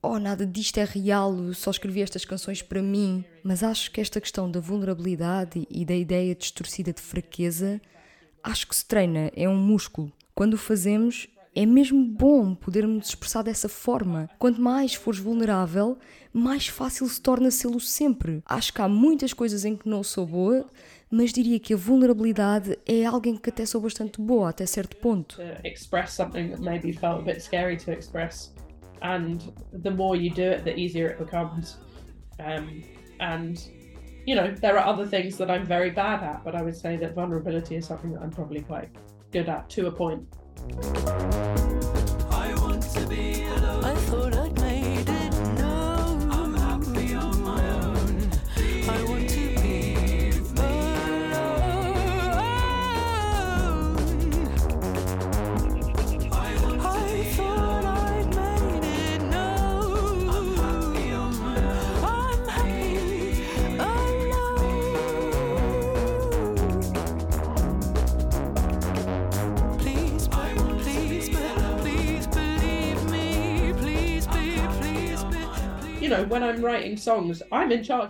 Oh, 0.00 0.18
nada 0.18 0.46
disto 0.46 0.78
é 0.78 0.84
real, 0.84 1.34
eu 1.34 1.54
só 1.54 1.70
escrevi 1.70 2.02
estas 2.02 2.24
canções 2.24 2.62
para 2.62 2.82
mim. 2.82 3.24
Mas 3.42 3.62
acho 3.62 3.90
que 3.90 4.00
esta 4.00 4.20
questão 4.20 4.50
da 4.50 4.60
vulnerabilidade 4.60 5.66
e 5.68 5.84
da 5.84 5.94
ideia 5.94 6.34
distorcida 6.34 6.92
de 6.92 7.00
fraqueza, 7.00 7.80
acho 8.44 8.68
que 8.68 8.76
se 8.76 8.84
treina, 8.84 9.32
é 9.34 9.48
um 9.48 9.56
músculo. 9.56 10.12
Quando 10.34 10.54
o 10.54 10.58
fazemos, 10.58 11.26
é 11.54 11.64
mesmo 11.64 12.04
bom 12.04 12.54
podermos 12.54 13.08
expressar 13.08 13.42
dessa 13.42 13.68
forma. 13.68 14.28
Quanto 14.38 14.60
mais 14.60 14.94
fores 14.94 15.18
vulnerável, 15.18 15.96
mais 16.32 16.66
fácil 16.66 17.06
se 17.08 17.20
torna 17.20 17.50
sê-lo 17.50 17.80
sempre. 17.80 18.42
Acho 18.44 18.72
que 18.72 18.82
há 18.82 18.88
muitas 18.88 19.32
coisas 19.32 19.64
em 19.64 19.76
que 19.76 19.88
não 19.88 20.02
sou 20.02 20.26
boa, 20.26 20.66
mas 21.10 21.32
diria 21.32 21.60
que 21.60 21.72
a 21.72 21.76
vulnerabilidade 21.76 22.76
é 22.84 23.04
algo 23.04 23.28
em 23.28 23.36
que 23.36 23.50
até 23.50 23.64
sou 23.64 23.80
bastante 23.80 24.20
boa, 24.20 24.50
até 24.50 24.66
certo 24.66 24.96
ponto. 24.96 25.36
to 25.36 25.66
express 25.66 26.12
something 26.12 26.48
that 26.48 26.60
maybe 26.60 26.92
felt 26.92 27.20
a 27.20 27.22
bit 27.22 27.40
scary 27.40 27.76
to 27.76 27.92
express. 27.92 28.52
And 29.00 29.38
the 29.82 29.90
more 29.90 30.16
you 30.16 30.34
do 30.34 30.42
it, 30.42 30.64
the 30.64 30.74
easier 30.74 31.10
it 31.12 31.18
becomes. 31.18 31.78
Um, 32.40 32.82
and, 33.20 33.56
you 34.26 34.34
know, 34.34 34.50
there 34.50 34.78
are 34.78 34.86
other 34.86 35.06
things 35.06 35.36
that 35.36 35.50
I'm 35.50 35.66
very 35.66 35.90
bad 35.90 36.22
at, 36.22 36.44
but 36.44 36.54
I 36.54 36.62
would 36.62 36.76
say 36.76 36.96
that 36.96 37.14
vulnerability 37.14 37.76
is 37.76 37.86
something 37.86 38.12
that 38.12 38.22
I'm 38.22 38.30
probably 38.30 38.62
quite 38.62 38.90
good 39.32 39.48
at 39.48 39.68
to 39.70 39.86
a 39.88 39.92
point. 39.92 40.26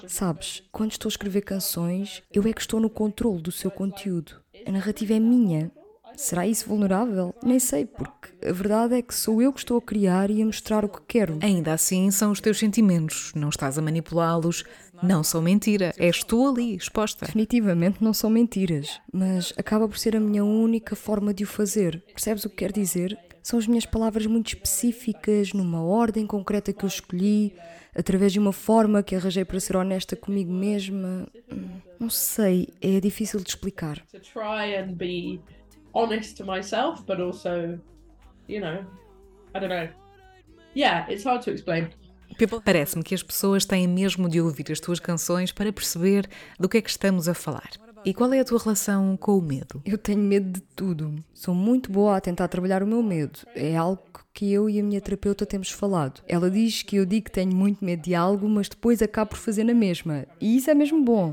Sabes, 0.08 0.62
quando 0.70 0.92
estou 0.92 1.08
a 1.08 1.12
escrever 1.12 1.42
canções, 1.42 2.22
eu 2.32 2.46
é 2.46 2.52
que 2.52 2.60
estou 2.60 2.80
no 2.80 2.90
controle 2.90 3.42
do 3.42 3.52
seu 3.52 3.70
conteúdo. 3.70 4.40
A 4.66 4.72
narrativa 4.72 5.14
é 5.14 5.20
minha. 5.20 5.70
Será 6.16 6.46
isso 6.46 6.68
vulnerável? 6.68 7.34
Nem 7.42 7.58
sei, 7.58 7.86
porque 7.86 8.46
a 8.46 8.52
verdade 8.52 8.94
é 8.94 9.02
que 9.02 9.14
sou 9.14 9.42
eu 9.42 9.52
que 9.52 9.58
estou 9.58 9.78
a 9.78 9.82
criar 9.82 10.30
e 10.30 10.40
a 10.42 10.46
mostrar 10.46 10.84
o 10.84 10.88
que 10.88 11.00
quero. 11.08 11.38
Ainda 11.42 11.72
assim, 11.72 12.10
são 12.10 12.30
os 12.30 12.40
teus 12.40 12.58
sentimentos, 12.58 13.32
não 13.34 13.48
estás 13.48 13.78
a 13.78 13.82
manipulá-los, 13.82 14.64
não 15.02 15.24
são 15.24 15.42
mentira, 15.42 15.92
és 15.98 16.22
tu 16.22 16.46
ali, 16.46 16.76
exposta. 16.76 17.26
Definitivamente 17.26 18.02
não 18.02 18.14
são 18.14 18.30
mentiras, 18.30 19.00
mas 19.12 19.52
acaba 19.56 19.88
por 19.88 19.98
ser 19.98 20.16
a 20.16 20.20
minha 20.20 20.44
única 20.44 20.94
forma 20.94 21.34
de 21.34 21.42
o 21.42 21.48
fazer. 21.48 22.02
Percebes 22.12 22.44
o 22.44 22.50
que 22.50 22.56
quero 22.56 22.72
dizer? 22.72 23.18
São 23.42 23.58
as 23.58 23.66
minhas 23.66 23.84
palavras 23.84 24.24
muito 24.26 24.48
específicas, 24.48 25.52
numa 25.52 25.82
ordem 25.82 26.26
concreta 26.26 26.72
que 26.72 26.84
eu 26.84 26.88
escolhi, 26.88 27.52
através 27.94 28.32
de 28.32 28.38
uma 28.38 28.52
forma 28.52 29.02
que 29.02 29.14
arranjei 29.14 29.44
para 29.44 29.60
ser 29.60 29.76
honesta 29.76 30.16
comigo 30.16 30.52
mesma. 30.52 31.26
Não 31.98 32.10
sei, 32.10 32.68
é 32.80 33.00
difícil 33.00 33.40
de 33.40 33.48
explicar. 33.48 33.98
to 34.10 34.20
try 34.20 34.76
and 34.76 34.94
be 34.94 35.40
honest 35.94 36.36
to 36.36 36.44
myself, 36.44 37.02
but 37.06 37.20
also, 37.20 37.78
you 38.48 38.60
know, 38.60 38.84
I 39.54 39.60
don't 39.60 39.68
know. 39.68 39.88
Yeah, 40.76 41.10
it's 41.10 41.24
hard 41.24 41.42
to 41.44 41.50
explain. 41.50 41.90
Parece-me 42.64 43.04
que 43.04 43.14
as 43.14 43.22
pessoas 43.22 43.64
têm 43.64 43.86
mesmo 43.86 44.28
de 44.28 44.40
ouvir 44.40 44.72
as 44.72 44.80
tuas 44.80 44.98
canções 44.98 45.52
para 45.52 45.72
perceber 45.72 46.28
do 46.58 46.68
que 46.68 46.78
é 46.78 46.82
que 46.82 46.90
estamos 46.90 47.28
a 47.28 47.34
falar. 47.34 47.70
E 48.04 48.12
qual 48.12 48.32
é 48.34 48.40
a 48.40 48.44
tua 48.44 48.58
relação 48.58 49.16
com 49.16 49.38
o 49.38 49.42
medo? 49.42 49.80
Eu 49.84 49.96
tenho 49.96 50.20
medo 50.20 50.52
de 50.52 50.60
tudo. 50.60 51.14
Sou 51.32 51.54
muito 51.54 51.90
boa 51.90 52.16
a 52.16 52.20
tentar 52.20 52.48
trabalhar 52.48 52.82
o 52.82 52.86
meu 52.86 53.02
medo. 53.02 53.40
É 53.54 53.74
algo 53.76 54.02
que 54.34 54.52
eu 54.52 54.68
e 54.68 54.78
a 54.78 54.82
minha 54.82 55.00
terapeuta 55.00 55.46
temos 55.46 55.70
falado. 55.70 56.22
Ela 56.28 56.50
diz 56.50 56.82
que 56.82 56.96
eu 56.96 57.06
digo 57.06 57.24
que 57.24 57.30
tenho 57.32 57.54
muito 57.54 57.82
medo 57.82 58.02
de 58.02 58.14
algo, 58.14 58.46
mas 58.46 58.68
depois 58.68 59.00
acabo 59.00 59.30
por 59.30 59.38
fazer 59.38 59.64
na 59.64 59.72
mesma. 59.72 60.26
E 60.38 60.56
isso 60.56 60.70
é 60.70 60.74
mesmo 60.74 61.02
bom. 61.02 61.32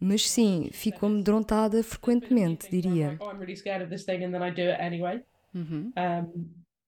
Mas 0.00 0.30
sim, 0.30 0.70
fico 0.72 1.04
amedrontada 1.04 1.82
frequentemente, 1.82 2.70
diria. 2.70 3.18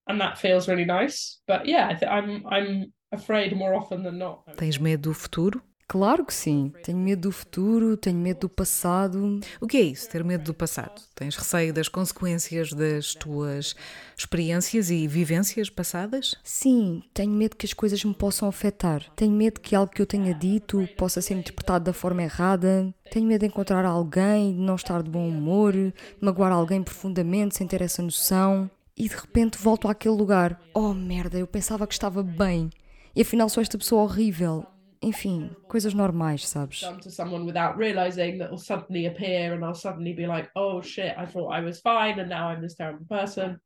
And 0.07 0.17
that 0.17 0.39
feels 0.39 0.67
really 0.67 0.85
nice. 0.85 1.37
But 1.47 1.67
yeah, 1.67 1.93
I'm 2.03 2.43
I'm 2.47 2.91
afraid 3.11 3.55
more 3.55 3.75
often 3.75 4.01
than 4.01 4.17
not. 4.17 4.41
Tens 4.57 4.77
medo 4.77 5.09
do 5.09 5.13
futuro? 5.13 5.61
Claro 5.91 6.23
que 6.23 6.33
sim. 6.33 6.71
Tenho 6.85 6.97
medo 6.97 7.23
do 7.23 7.31
futuro, 7.33 7.97
tenho 7.97 8.17
medo 8.17 8.39
do 8.39 8.49
passado. 8.49 9.41
O 9.59 9.67
que 9.67 9.75
é 9.75 9.81
isso, 9.81 10.09
ter 10.09 10.23
medo 10.23 10.45
do 10.45 10.53
passado? 10.53 11.01
Tens 11.13 11.35
receio 11.35 11.73
das 11.73 11.89
consequências 11.89 12.71
das 12.71 13.13
tuas 13.13 13.75
experiências 14.17 14.89
e 14.89 15.05
vivências 15.05 15.69
passadas? 15.69 16.35
Sim, 16.45 17.03
tenho 17.13 17.33
medo 17.33 17.57
que 17.57 17.65
as 17.65 17.73
coisas 17.73 18.01
me 18.05 18.13
possam 18.13 18.47
afetar. 18.47 19.03
Tenho 19.17 19.33
medo 19.33 19.59
que 19.59 19.75
algo 19.75 19.91
que 19.91 20.01
eu 20.01 20.05
tenha 20.05 20.33
dito 20.33 20.87
possa 20.97 21.21
ser 21.21 21.33
interpretado 21.33 21.83
da 21.83 21.91
forma 21.91 22.23
errada. 22.23 22.95
Tenho 23.11 23.27
medo 23.27 23.41
de 23.41 23.47
encontrar 23.47 23.83
alguém, 23.83 24.53
de 24.53 24.61
não 24.61 24.75
estar 24.75 25.03
de 25.03 25.09
bom 25.09 25.27
humor, 25.27 25.73
de 25.73 25.93
magoar 26.21 26.53
alguém 26.53 26.81
profundamente 26.81 27.57
sem 27.57 27.67
ter 27.67 27.81
essa 27.81 28.01
noção. 28.01 28.71
E 28.95 29.09
de 29.09 29.15
repente 29.17 29.57
volto 29.57 29.89
àquele 29.89 30.15
lugar. 30.15 30.57
Oh 30.73 30.93
merda, 30.93 31.37
eu 31.37 31.47
pensava 31.47 31.85
que 31.85 31.93
estava 31.93 32.23
bem. 32.23 32.69
E 33.13 33.23
afinal 33.23 33.49
sou 33.49 33.61
esta 33.61 33.77
pessoa 33.77 34.03
horrível. 34.03 34.65
Enfim, 35.01 35.49
coisas 35.67 35.95
normais, 35.95 36.47
sabes? 36.47 36.81
done 36.81 36.99
to 36.99 37.09
someone 37.09 37.43
without 37.43 37.75
realizing 37.75 38.37
that 38.37 38.51
will 38.51 38.59
suddenly 38.59 39.07
appear 39.07 39.53
and 39.53 39.65
I'll 39.65 39.73
suddenly 39.73 40.13
be 40.13 40.27
like, 40.27 40.49
oh 40.55 40.81
shit, 40.81 41.15
I 41.17 41.25
thought 41.25 41.51
I 41.51 41.61
was 41.61 41.79
fine 41.79 42.19
and 42.19 42.29
now 42.29 42.49
I'm 42.49 42.61
this 42.61 42.75
terrible 42.75 43.05
person. 43.07 43.59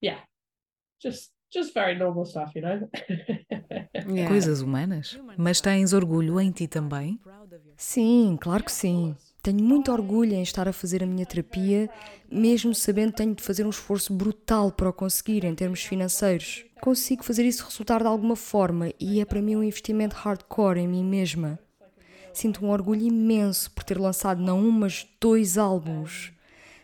Yeah. 0.00 0.18
Just 1.00 1.30
just 1.52 1.74
very 1.74 1.94
normal 1.94 2.24
stuff, 2.24 2.52
you 2.54 2.62
know? 2.62 2.88
Coisas 4.28 4.62
humanas? 4.62 5.18
Mas 5.36 5.60
tens 5.60 5.92
orgulho 5.92 6.40
em 6.40 6.50
ti 6.50 6.66
também? 6.66 7.20
Sim, 7.76 8.36
claro 8.40 8.64
que 8.64 8.72
sim. 8.72 9.16
Tenho 9.42 9.64
muito 9.64 9.90
orgulho 9.90 10.34
em 10.34 10.42
estar 10.42 10.68
a 10.68 10.72
fazer 10.72 11.02
a 11.02 11.06
minha 11.06 11.24
terapia, 11.24 11.88
mesmo 12.30 12.74
sabendo 12.74 13.12
que 13.12 13.18
tenho 13.18 13.34
de 13.34 13.42
fazer 13.42 13.64
um 13.64 13.70
esforço 13.70 14.12
brutal 14.12 14.70
para 14.70 14.90
o 14.90 14.92
conseguir 14.92 15.44
em 15.44 15.54
termos 15.54 15.82
financeiros. 15.82 16.66
Consigo 16.78 17.24
fazer 17.24 17.46
isso 17.46 17.64
resultar 17.64 18.00
de 18.00 18.06
alguma 18.06 18.36
forma 18.36 18.92
e 19.00 19.18
é 19.18 19.24
para 19.24 19.40
mim 19.40 19.56
um 19.56 19.62
investimento 19.62 20.14
hardcore 20.14 20.80
em 20.80 20.86
mim 20.88 21.02
mesma. 21.02 21.58
Sinto 22.34 22.64
um 22.64 22.70
orgulho 22.70 23.06
imenso 23.06 23.70
por 23.70 23.82
ter 23.82 23.98
lançado 23.98 24.42
não 24.42 24.60
um, 24.60 24.70
mas 24.70 25.06
dois 25.18 25.56
álbuns. 25.56 26.32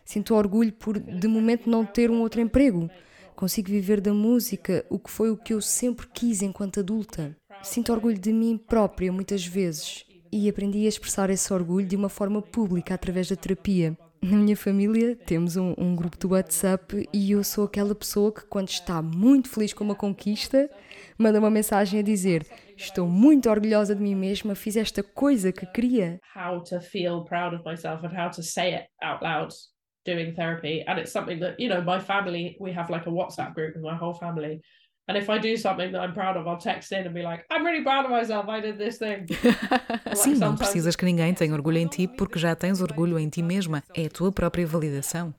Sinto 0.03 0.35
orgulho 0.35 0.73
por, 0.73 0.99
de 0.99 1.29
momento, 1.29 1.69
não 1.69 1.85
ter 1.85 2.11
um 2.11 2.21
outro 2.21 2.41
emprego. 2.41 2.91
Consigo 3.35 3.69
viver 3.69 4.01
da 4.01 4.15
música, 4.15 4.85
o 4.89 4.99
que 4.99 5.11
foi 5.11 5.31
o 5.31 5.37
que 5.37 5.53
eu 5.53 5.61
sempre 5.61 6.07
quis 6.07 6.41
enquanto 6.41 6.81
adulta. 6.81 7.37
Sinto 7.63 7.93
orgulho 7.93 8.19
de 8.19 8.33
mim 8.33 8.57
própria 8.57 9.13
muitas 9.13 9.45
vezes 9.45 10.07
e 10.33 10.49
aprendi 10.49 10.85
a 10.85 10.89
expressar 10.89 11.31
esse 11.31 11.53
orgulho 11.53 11.87
de 11.87 11.97
uma 11.97 12.09
forma 12.09 12.43
pública 12.43 12.95
através 12.95 13.29
da 13.29 13.37
terapia. 13.37 13.97
Na 14.23 14.37
minha 14.37 14.57
família 14.57 15.15
temos 15.15 15.57
um, 15.57 15.75
um 15.77 15.95
grupo 15.95 16.19
do 16.19 16.31
WhatsApp 16.31 17.09
e 17.13 17.31
eu 17.31 17.45
sou 17.45 17.65
aquela 17.65 17.95
pessoa 17.95 18.33
que, 18.33 18.45
quando 18.47 18.69
está 18.69 19.01
muito 19.03 19.49
feliz 19.49 19.73
com 19.73 19.85
uma 19.85 19.95
conquista, 19.95 20.69
manda 21.19 21.39
uma 21.39 21.51
mensagem 21.51 22.01
a 22.01 22.03
dizer: 22.03 22.47
Estou 22.77 23.07
muito 23.07 23.49
orgulhosa 23.49 23.95
de 23.95 24.03
mim 24.03 24.15
mesma, 24.15 24.55
fiz 24.55 24.77
esta 24.77 25.03
coisa 25.03 25.53
que 25.53 25.67
queria. 25.67 26.19
how 26.35 26.63
to 26.63 26.81
feel 26.81 27.25
proud 27.25 27.55
of 27.55 27.63
myself 27.65 28.05
and 28.05 28.13
how 28.17 28.31
to 28.31 28.43
say 28.43 28.75
it 28.75 28.87
out 29.03 29.23
loud 29.23 29.53
doing 30.07 30.35
therapy. 30.35 30.83
And 30.87 30.99
it's 30.99 31.13
something 31.13 31.41
that, 31.41 31.59
you 31.59 31.69
know, 31.69 31.83
my 31.83 32.01
family, 32.01 32.57
we 32.61 32.73
have 32.73 32.91
like 32.91 33.07
a 33.07 33.11
WhatsApp 33.11 33.55
group 33.55 33.75
with 33.75 33.85
my 33.85 33.97
whole 33.97 34.15
family. 34.15 34.61
And 35.09 35.17
if 35.17 35.29
I 35.29 35.39
do 35.39 35.57
something 35.57 35.93
that 35.93 36.03
I'm 36.03 36.13
proud 36.13 36.37
of, 36.37 36.49
I'll 36.49 36.59
text 36.59 36.91
in 36.91 37.07
and 37.07 37.15
be 37.15 37.23
like, 37.23 37.45
I'm 37.49 37.65
really 37.65 37.85
proud 37.85 38.07
of 38.07 38.11
myself. 38.11 38.49
I 38.49 38.61
did 38.61 38.77
this 38.77 38.99
thing. 38.99 39.27
Sim, 40.15 40.35
não 40.35 40.57
precisas 40.57 40.97
que 40.97 41.05
ninguém 41.05 41.33
tenha 41.33 41.55
orgulho 41.55 41.79
em 41.79 41.87
ti 41.87 42.09
porque 42.09 42.39
já 42.41 42.57
tens 42.57 42.81
orgulho 42.81 43.17
em 43.17 43.29
ti 43.29 43.41
mesma. 43.41 43.85
É 43.95 44.07
a 44.07 44.11
tua 44.11 44.33
própria 44.33 44.67
validação. 44.67 45.33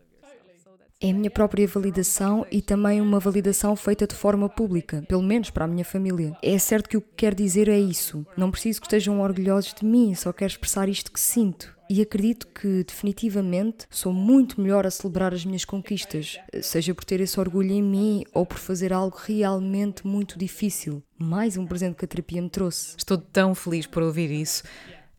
É 1.00 1.12
a 1.12 1.14
minha 1.14 1.30
própria 1.30 1.68
validação 1.68 2.44
e 2.50 2.60
também 2.60 3.00
uma 3.02 3.20
validação 3.20 3.76
feita 3.76 4.08
de 4.08 4.16
forma 4.16 4.50
pública, 4.50 5.04
pelo 5.08 5.22
menos 5.22 5.52
para 5.52 5.66
a 5.66 5.68
minha 5.68 5.86
família. 5.86 6.36
É 6.42 6.58
certo 6.58 6.90
que 6.90 6.98
o 6.98 7.02
que 7.02 7.14
quero 7.16 7.36
dizer 7.36 7.68
é 7.68 7.78
isso. 7.78 8.26
Não 8.36 8.50
preciso 8.50 8.82
que 8.82 8.88
estejam 8.88 9.22
orgulhosos 9.22 9.76
de 9.76 9.86
mim, 9.86 10.16
só 10.16 10.34
quero 10.34 10.50
expressar 10.50 10.90
isto 10.90 11.12
que 11.12 11.20
sinto. 11.20 11.77
E 11.90 12.02
acredito 12.02 12.48
que, 12.48 12.84
definitivamente, 12.84 13.86
sou 13.90 14.12
muito 14.12 14.60
melhor 14.60 14.86
a 14.86 14.92
celebrar 14.92 15.34
as 15.34 15.46
minhas 15.46 15.64
conquistas, 15.64 16.38
seja 16.62 16.94
por 16.94 17.06
ter 17.06 17.22
esse 17.22 17.40
orgulho 17.40 17.72
em 17.72 17.82
mim 17.82 18.26
ou 18.34 18.46
por 18.46 18.58
fazer 18.58 18.92
algo 18.92 19.18
realmente 19.18 20.06
muito 20.06 20.38
difícil. 20.38 21.02
Mais 21.18 21.56
um 21.56 21.66
presente 21.66 21.96
que 21.96 22.04
a 22.04 22.08
terapia 22.08 22.42
me 22.42 22.50
trouxe. 22.50 22.96
Estou 22.98 23.18
tão 23.18 23.56
feliz 23.56 23.88
por 23.88 24.04
ouvir 24.04 24.30
isso. 24.30 24.64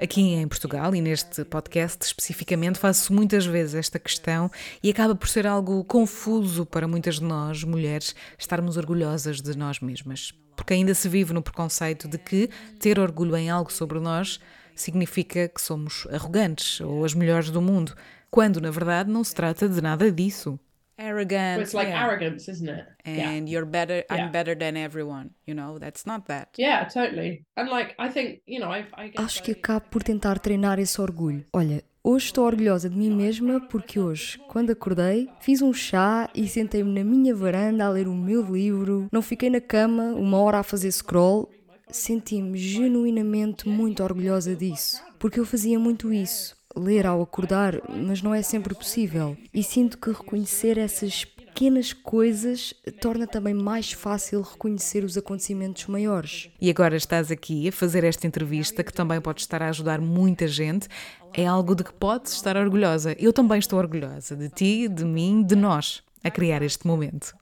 Aqui 0.00 0.20
em 0.20 0.46
Portugal 0.46 0.94
e 0.94 1.00
neste 1.00 1.42
podcast 1.44 2.04
especificamente 2.04 2.78
faço 2.78 3.12
muitas 3.12 3.44
vezes 3.44 3.74
esta 3.74 3.98
questão 3.98 4.48
e 4.80 4.90
acaba 4.90 5.14
por 5.14 5.28
ser 5.28 5.46
algo 5.46 5.82
confuso 5.84 6.64
para 6.64 6.86
muitas 6.86 7.16
de 7.16 7.24
nós, 7.24 7.64
mulheres, 7.64 8.14
estarmos 8.38 8.76
orgulhosas 8.76 9.40
de 9.40 9.56
nós 9.56 9.80
mesmas. 9.80 10.32
Porque 10.54 10.74
ainda 10.74 10.94
se 10.94 11.08
vive 11.08 11.32
no 11.32 11.42
preconceito 11.42 12.06
de 12.06 12.18
que 12.18 12.48
ter 12.78 12.98
orgulho 12.98 13.36
em 13.36 13.48
algo 13.48 13.72
sobre 13.72 13.98
nós 13.98 14.38
significa 14.80 15.48
que 15.48 15.60
somos 15.60 16.06
arrogantes 16.10 16.80
ou 16.80 17.04
as 17.04 17.14
melhores 17.14 17.50
do 17.50 17.62
mundo, 17.62 17.94
quando 18.30 18.60
na 18.60 18.70
verdade 18.70 19.10
não 19.10 19.24
se 19.24 19.34
trata 19.34 19.68
de 19.68 19.80
nada 19.80 20.10
disso. 20.10 20.58
Arrogant. 20.98 21.60
It's 21.60 21.74
like 21.74 21.90
yeah. 21.90 22.04
arrogance, 22.04 22.50
isn't 22.50 22.68
it? 22.68 22.84
yeah. 23.06 23.30
And 23.30 23.48
you're 23.48 23.64
better. 23.64 24.04
Yeah. 24.10 24.24
I'm 24.24 24.32
better 24.32 24.56
than 24.56 24.76
everyone. 24.76 25.30
You 25.46 25.54
know, 25.54 25.78
that's 25.78 26.04
not 26.04 26.26
that. 26.26 26.48
Yeah, 26.58 26.88
totally. 26.88 27.44
And 27.56 27.70
like, 27.70 27.94
I 28.00 28.08
think, 28.08 28.40
you 28.46 28.58
know, 28.58 28.72
I, 28.72 28.84
I 28.96 29.12
Acho 29.16 29.42
que 29.44 29.52
acabo 29.52 29.86
por 29.90 30.02
tentar 30.02 30.40
treinar 30.40 30.80
esse 30.80 31.00
orgulho. 31.00 31.44
Olha, 31.52 31.84
hoje 32.02 32.26
estou 32.26 32.44
orgulhosa 32.44 32.90
de 32.90 32.96
mim 32.96 33.14
mesma 33.14 33.60
porque 33.68 34.00
hoje, 34.00 34.40
quando 34.48 34.70
acordei, 34.70 35.28
fiz 35.40 35.62
um 35.62 35.72
chá 35.72 36.28
e 36.34 36.48
sentei-me 36.48 36.92
na 36.92 37.04
minha 37.04 37.32
varanda 37.32 37.84
a 37.84 37.90
ler 37.90 38.08
o 38.08 38.14
meu 38.14 38.42
livro. 38.42 39.06
Não 39.12 39.22
fiquei 39.22 39.48
na 39.50 39.60
cama 39.60 40.14
uma 40.14 40.38
hora 40.40 40.58
a 40.58 40.62
fazer 40.64 40.90
scroll. 40.90 41.48
Senti-me 41.90 42.58
genuinamente 42.58 43.68
muito 43.68 44.02
orgulhosa 44.02 44.54
disso, 44.54 45.02
porque 45.18 45.40
eu 45.40 45.46
fazia 45.46 45.78
muito 45.78 46.12
isso. 46.12 46.56
Ler 46.76 47.06
ao 47.06 47.22
acordar, 47.22 47.80
mas 47.88 48.22
não 48.22 48.34
é 48.34 48.42
sempre 48.42 48.74
possível. 48.74 49.36
E 49.52 49.62
sinto 49.62 49.98
que 49.98 50.10
reconhecer 50.10 50.78
essas 50.78 51.24
pequenas 51.58 51.92
coisas 51.92 52.72
torna 53.00 53.26
também 53.26 53.52
mais 53.52 53.90
fácil 53.90 54.42
reconhecer 54.42 55.02
os 55.02 55.16
acontecimentos 55.16 55.86
maiores. 55.86 56.50
E 56.60 56.70
agora 56.70 56.96
estás 56.96 57.32
aqui 57.32 57.66
a 57.66 57.72
fazer 57.72 58.04
esta 58.04 58.28
entrevista 58.28 58.84
que 58.84 58.92
também 58.92 59.20
pode 59.20 59.40
estar 59.40 59.60
a 59.60 59.68
ajudar 59.68 60.00
muita 60.00 60.46
gente. 60.46 60.86
É 61.34 61.46
algo 61.46 61.74
de 61.74 61.82
que 61.82 61.92
podes 61.92 62.34
estar 62.34 62.56
orgulhosa. 62.56 63.16
Eu 63.18 63.32
também 63.32 63.58
estou 63.58 63.78
orgulhosa 63.78 64.36
de 64.36 64.48
ti, 64.48 64.86
de 64.86 65.04
mim, 65.04 65.42
de 65.42 65.56
nós, 65.56 66.02
a 66.22 66.30
criar 66.30 66.62
este 66.62 66.86
momento. 66.86 67.34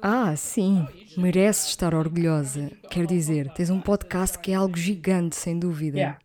Ah, 0.00 0.34
sim, 0.36 0.86
mereces 1.16 1.68
estar 1.68 1.94
orgulhosa. 1.94 2.70
Quer 2.90 3.06
dizer, 3.06 3.52
tens 3.54 3.70
um 3.70 3.80
podcast 3.80 4.38
que 4.38 4.52
é 4.52 4.54
algo 4.54 4.76
gigante, 4.76 5.36
sem 5.36 5.58
dúvida. 5.58 5.98
Yeah. 5.98 6.18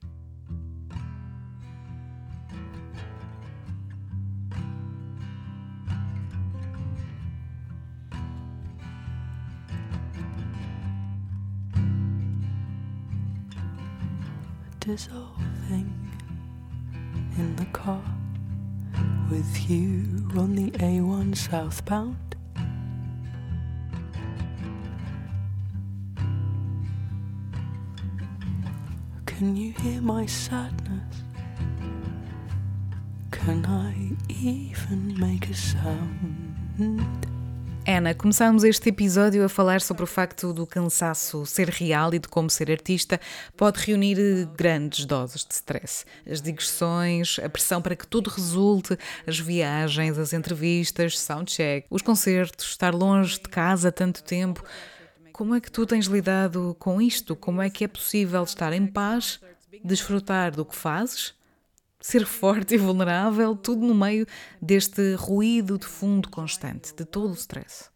dissolving 14.88 15.94
in 17.38 17.56
the 17.58 17.66
car 17.74 18.17
with 19.30 19.70
you 19.70 20.04
on 20.38 20.56
the 20.56 20.72
A1 20.72 21.36
southbound. 21.36 22.36
Can 29.26 29.56
you 29.56 29.74
hear 29.74 30.02
my 30.02 30.26
sadness? 30.26 31.24
Can 33.32 33.66
I 33.66 34.16
even 34.30 35.20
make 35.20 35.50
a 35.50 35.54
sound? 35.54 37.27
Ana, 37.90 38.14
começámos 38.14 38.66
este 38.66 38.90
episódio 38.90 39.46
a 39.46 39.48
falar 39.48 39.80
sobre 39.80 40.04
o 40.04 40.08
facto 40.08 40.52
do 40.52 40.68
cansaço 40.68 41.46
ser 41.46 41.70
real 41.70 42.14
e 42.14 42.20
de 42.20 42.28
como 42.28 42.50
ser 42.50 42.70
artista 42.70 43.18
pode 43.56 43.80
reunir 43.80 44.46
grandes 44.58 45.06
doses 45.06 45.46
de 45.46 45.54
stress. 45.54 46.04
As 46.30 46.42
digressões, 46.42 47.40
a 47.42 47.48
pressão 47.48 47.82
para 47.82 47.96
que 47.96 48.06
tudo 48.06 48.30
resulte, 48.30 48.98
as 49.26 49.40
viagens, 49.40 50.18
as 50.18 50.34
entrevistas, 50.34 51.18
soundcheck, 51.18 51.88
os 51.90 52.02
concertos, 52.02 52.72
estar 52.72 52.94
longe 52.94 53.36
de 53.36 53.48
casa 53.48 53.90
tanto 53.90 54.22
tempo. 54.22 54.62
Como 55.32 55.56
é 55.56 55.62
que 55.62 55.72
tu 55.72 55.86
tens 55.86 56.08
lidado 56.08 56.76
com 56.78 57.02
isto? 57.02 57.38
Como 57.38 57.62
é 57.62 57.70
que 57.70 57.86
é 57.86 57.88
possível 57.88 58.44
estar 58.44 58.74
em 58.74 58.86
paz, 58.86 59.40
desfrutar 59.82 60.52
do 60.52 60.66
que 60.66 60.76
fazes 60.76 61.37
ser 62.08 62.26
forte 62.26 62.76
e 62.76 62.78
vulnerável, 62.78 63.54
tudo 63.54 63.86
no 63.86 63.94
meio 63.94 64.26
deste 64.62 65.14
ruído 65.16 65.78
de 65.78 65.86
fundo 65.86 66.30
constante, 66.30 66.96
de 66.96 67.04
todo 67.04 67.32
o 67.32 67.34
stress? 67.34 67.90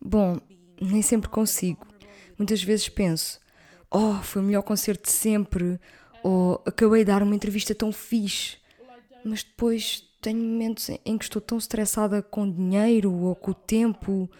Bom, 0.00 0.40
nem 0.80 1.02
sempre 1.02 1.28
consigo. 1.28 1.86
Muitas 2.38 2.62
vezes 2.62 2.88
penso: 2.88 3.38
oh, 3.90 4.14
foi 4.22 4.40
o 4.40 4.44
melhor 4.46 4.62
concerto 4.62 5.02
de 5.02 5.10
sempre, 5.10 5.78
ou 6.22 6.62
acabei 6.64 7.00
de 7.00 7.12
dar 7.12 7.22
uma 7.22 7.34
entrevista 7.34 7.74
tão 7.74 7.92
fixe. 7.92 8.56
Mas 9.22 9.42
depois 9.42 10.02
tenho 10.22 10.38
momentos 10.38 10.88
em 11.04 11.18
que 11.18 11.24
estou 11.24 11.42
tão 11.42 11.58
estressada 11.58 12.22
com 12.22 12.50
dinheiro 12.50 13.12
ou 13.12 13.36
com 13.36 13.50
o 13.50 13.54
tempo, 13.54 14.30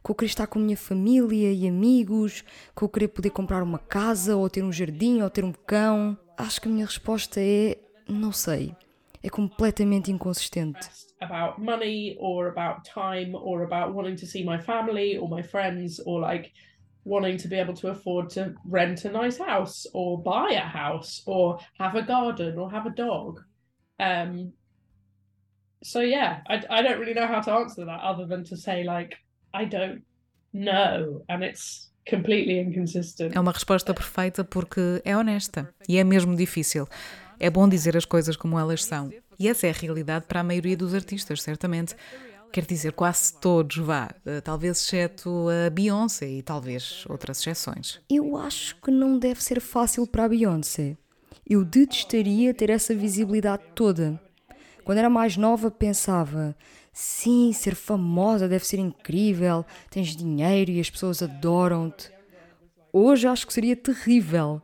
com 0.00 0.12
eu 0.12 0.14
querer 0.14 0.30
estar 0.30 0.46
com 0.46 0.60
a 0.60 0.62
minha 0.62 0.76
família 0.76 1.52
e 1.52 1.66
amigos, 1.66 2.44
com 2.72 2.84
eu 2.84 2.88
querer 2.88 3.08
poder 3.08 3.30
comprar 3.30 3.64
uma 3.64 3.80
casa, 3.80 4.36
ou 4.36 4.48
ter 4.48 4.62
um 4.62 4.70
jardim, 4.70 5.22
ou 5.22 5.28
ter 5.28 5.44
um 5.44 5.52
cão. 5.52 6.16
Acho 6.38 6.60
que 6.60 6.68
a 6.68 6.70
minha 6.70 6.86
resposta 6.86 7.40
é 7.40 7.76
não 8.10 8.32
sei. 8.32 8.74
É 9.22 9.28
completamente 9.28 10.10
inconsistente. 10.10 10.88
About 11.20 11.60
money 11.60 12.16
or 12.18 12.48
about 12.48 12.82
time 12.88 13.34
or 13.34 13.62
about 13.62 13.94
wanting 13.94 14.16
to 14.16 14.26
see 14.26 14.42
my 14.42 14.58
family 14.58 15.18
or 15.18 15.28
my 15.28 15.42
friends 15.42 16.00
or 16.06 16.20
like 16.20 16.52
wanting 17.04 17.36
to 17.36 17.48
be 17.48 17.56
able 17.56 17.74
to 17.74 17.88
afford 17.88 18.30
to 18.30 18.54
rent 18.64 19.04
a 19.04 19.10
nice 19.10 19.38
house 19.38 19.86
or 19.92 20.22
buy 20.22 20.54
a 20.54 20.66
house 20.66 21.22
or 21.26 21.58
have 21.78 21.96
a 21.96 22.02
garden 22.02 22.58
or 22.58 22.70
have 22.70 22.86
a 22.86 22.94
dog. 22.94 23.40
Um, 23.98 24.52
so 25.82 26.00
yeah, 26.00 26.40
I, 26.48 26.62
I 26.70 26.82
don't 26.82 26.98
really 26.98 27.14
know 27.14 27.26
how 27.26 27.40
to 27.40 27.52
answer 27.52 27.84
that 27.84 28.00
other 28.00 28.26
than 28.26 28.44
to 28.44 28.56
say 28.56 28.84
like 28.84 29.16
I 29.52 29.64
don't 29.64 30.02
know 30.52 31.22
and 31.28 31.42
it's 31.42 31.90
completely 32.06 32.58
inconsistent. 32.58 33.34
É 33.34 33.40
uma 33.40 33.52
resposta 33.52 33.94
perfeita 33.94 34.44
porque 34.44 35.00
é 35.04 35.16
honesta 35.16 35.72
e 35.88 35.98
é 35.98 36.04
mesmo 36.04 36.36
difícil. 36.36 36.86
É 37.40 37.48
bom 37.48 37.66
dizer 37.66 37.96
as 37.96 38.04
coisas 38.04 38.36
como 38.36 38.58
elas 38.58 38.84
são. 38.84 39.10
E 39.38 39.48
essa 39.48 39.66
é 39.66 39.70
a 39.70 39.72
realidade 39.72 40.26
para 40.26 40.40
a 40.40 40.44
maioria 40.44 40.76
dos 40.76 40.94
artistas, 40.94 41.40
certamente. 41.40 41.96
Quer 42.52 42.66
dizer, 42.66 42.92
quase 42.92 43.32
todos, 43.40 43.78
vá, 43.78 44.10
eh, 44.26 44.42
talvez 44.42 44.76
exceto 44.76 45.46
a 45.48 45.70
Beyoncé 45.70 46.28
e 46.28 46.42
talvez 46.42 47.04
outras 47.08 47.38
exceções. 47.38 47.98
Eu 48.10 48.36
acho 48.36 48.76
que 48.82 48.90
não 48.90 49.18
deve 49.18 49.42
ser 49.42 49.58
fácil 49.58 50.06
para 50.06 50.24
a 50.24 50.28
Beyoncé. 50.28 50.98
Eu 51.48 51.64
detestaria 51.64 52.52
ter 52.52 52.68
essa 52.68 52.94
visibilidade 52.94 53.62
toda. 53.74 54.20
Quando 54.84 54.98
era 54.98 55.08
mais 55.08 55.38
nova, 55.38 55.70
pensava: 55.70 56.54
sim, 56.92 57.52
ser 57.54 57.74
famosa 57.74 58.48
deve 58.48 58.66
ser 58.66 58.78
incrível, 58.78 59.64
tens 59.88 60.14
dinheiro 60.14 60.72
e 60.72 60.80
as 60.80 60.90
pessoas 60.90 61.22
adoram-te. 61.22 62.10
Hoje 62.92 63.26
acho 63.26 63.46
que 63.46 63.52
seria 63.54 63.76
terrível 63.76 64.60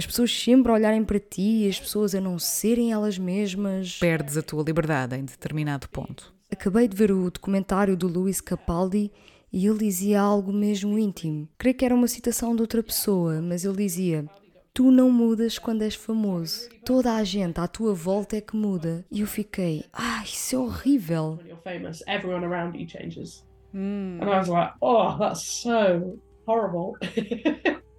as 0.00 0.06
pessoas 0.06 0.32
sempre 0.32 0.72
olharem 0.72 1.04
para 1.04 1.20
ti, 1.20 1.68
as 1.68 1.78
pessoas 1.78 2.14
a 2.14 2.20
não 2.22 2.38
serem 2.38 2.90
elas 2.90 3.18
mesmas. 3.18 3.98
Perdes 3.98 4.38
a 4.38 4.42
tua 4.42 4.62
liberdade 4.62 5.14
em 5.14 5.26
determinado 5.26 5.90
ponto. 5.90 6.32
Acabei 6.50 6.88
de 6.88 6.96
ver 6.96 7.12
o 7.12 7.30
documentário 7.30 7.94
do 7.98 8.08
Luís 8.08 8.40
Capaldi 8.40 9.12
e 9.52 9.66
ele 9.66 9.76
dizia 9.80 10.22
algo 10.22 10.54
mesmo 10.54 10.98
íntimo. 10.98 11.46
Creio 11.58 11.76
que 11.76 11.84
era 11.84 11.94
uma 11.94 12.08
citação 12.08 12.56
de 12.56 12.62
outra 12.62 12.82
pessoa, 12.82 13.42
mas 13.42 13.62
ele 13.62 13.76
dizia: 13.76 14.24
Tu 14.72 14.90
não 14.90 15.10
mudas 15.10 15.58
quando 15.58 15.82
és 15.82 15.94
famoso. 15.94 16.70
Toda 16.82 17.16
a 17.16 17.22
gente 17.22 17.60
à 17.60 17.68
tua 17.68 17.92
volta 17.92 18.38
é 18.38 18.40
que 18.40 18.56
muda. 18.56 19.04
E 19.10 19.20
eu 19.20 19.26
fiquei: 19.26 19.84
Ah, 19.92 20.22
isso 20.24 20.56
é 20.56 20.58
horrível. 20.58 21.38
You're 21.44 21.60
famous, 21.62 22.02
everyone 22.08 22.46
around 22.46 22.78
you 22.78 22.88
changes. 22.88 23.44
Mm. 23.74 24.22
And 24.22 24.30
I 24.30 24.38
was 24.38 24.48
like, 24.48 24.72
oh, 24.80 25.18
that's 25.18 25.44
so 25.44 26.18
horrible. 26.46 26.96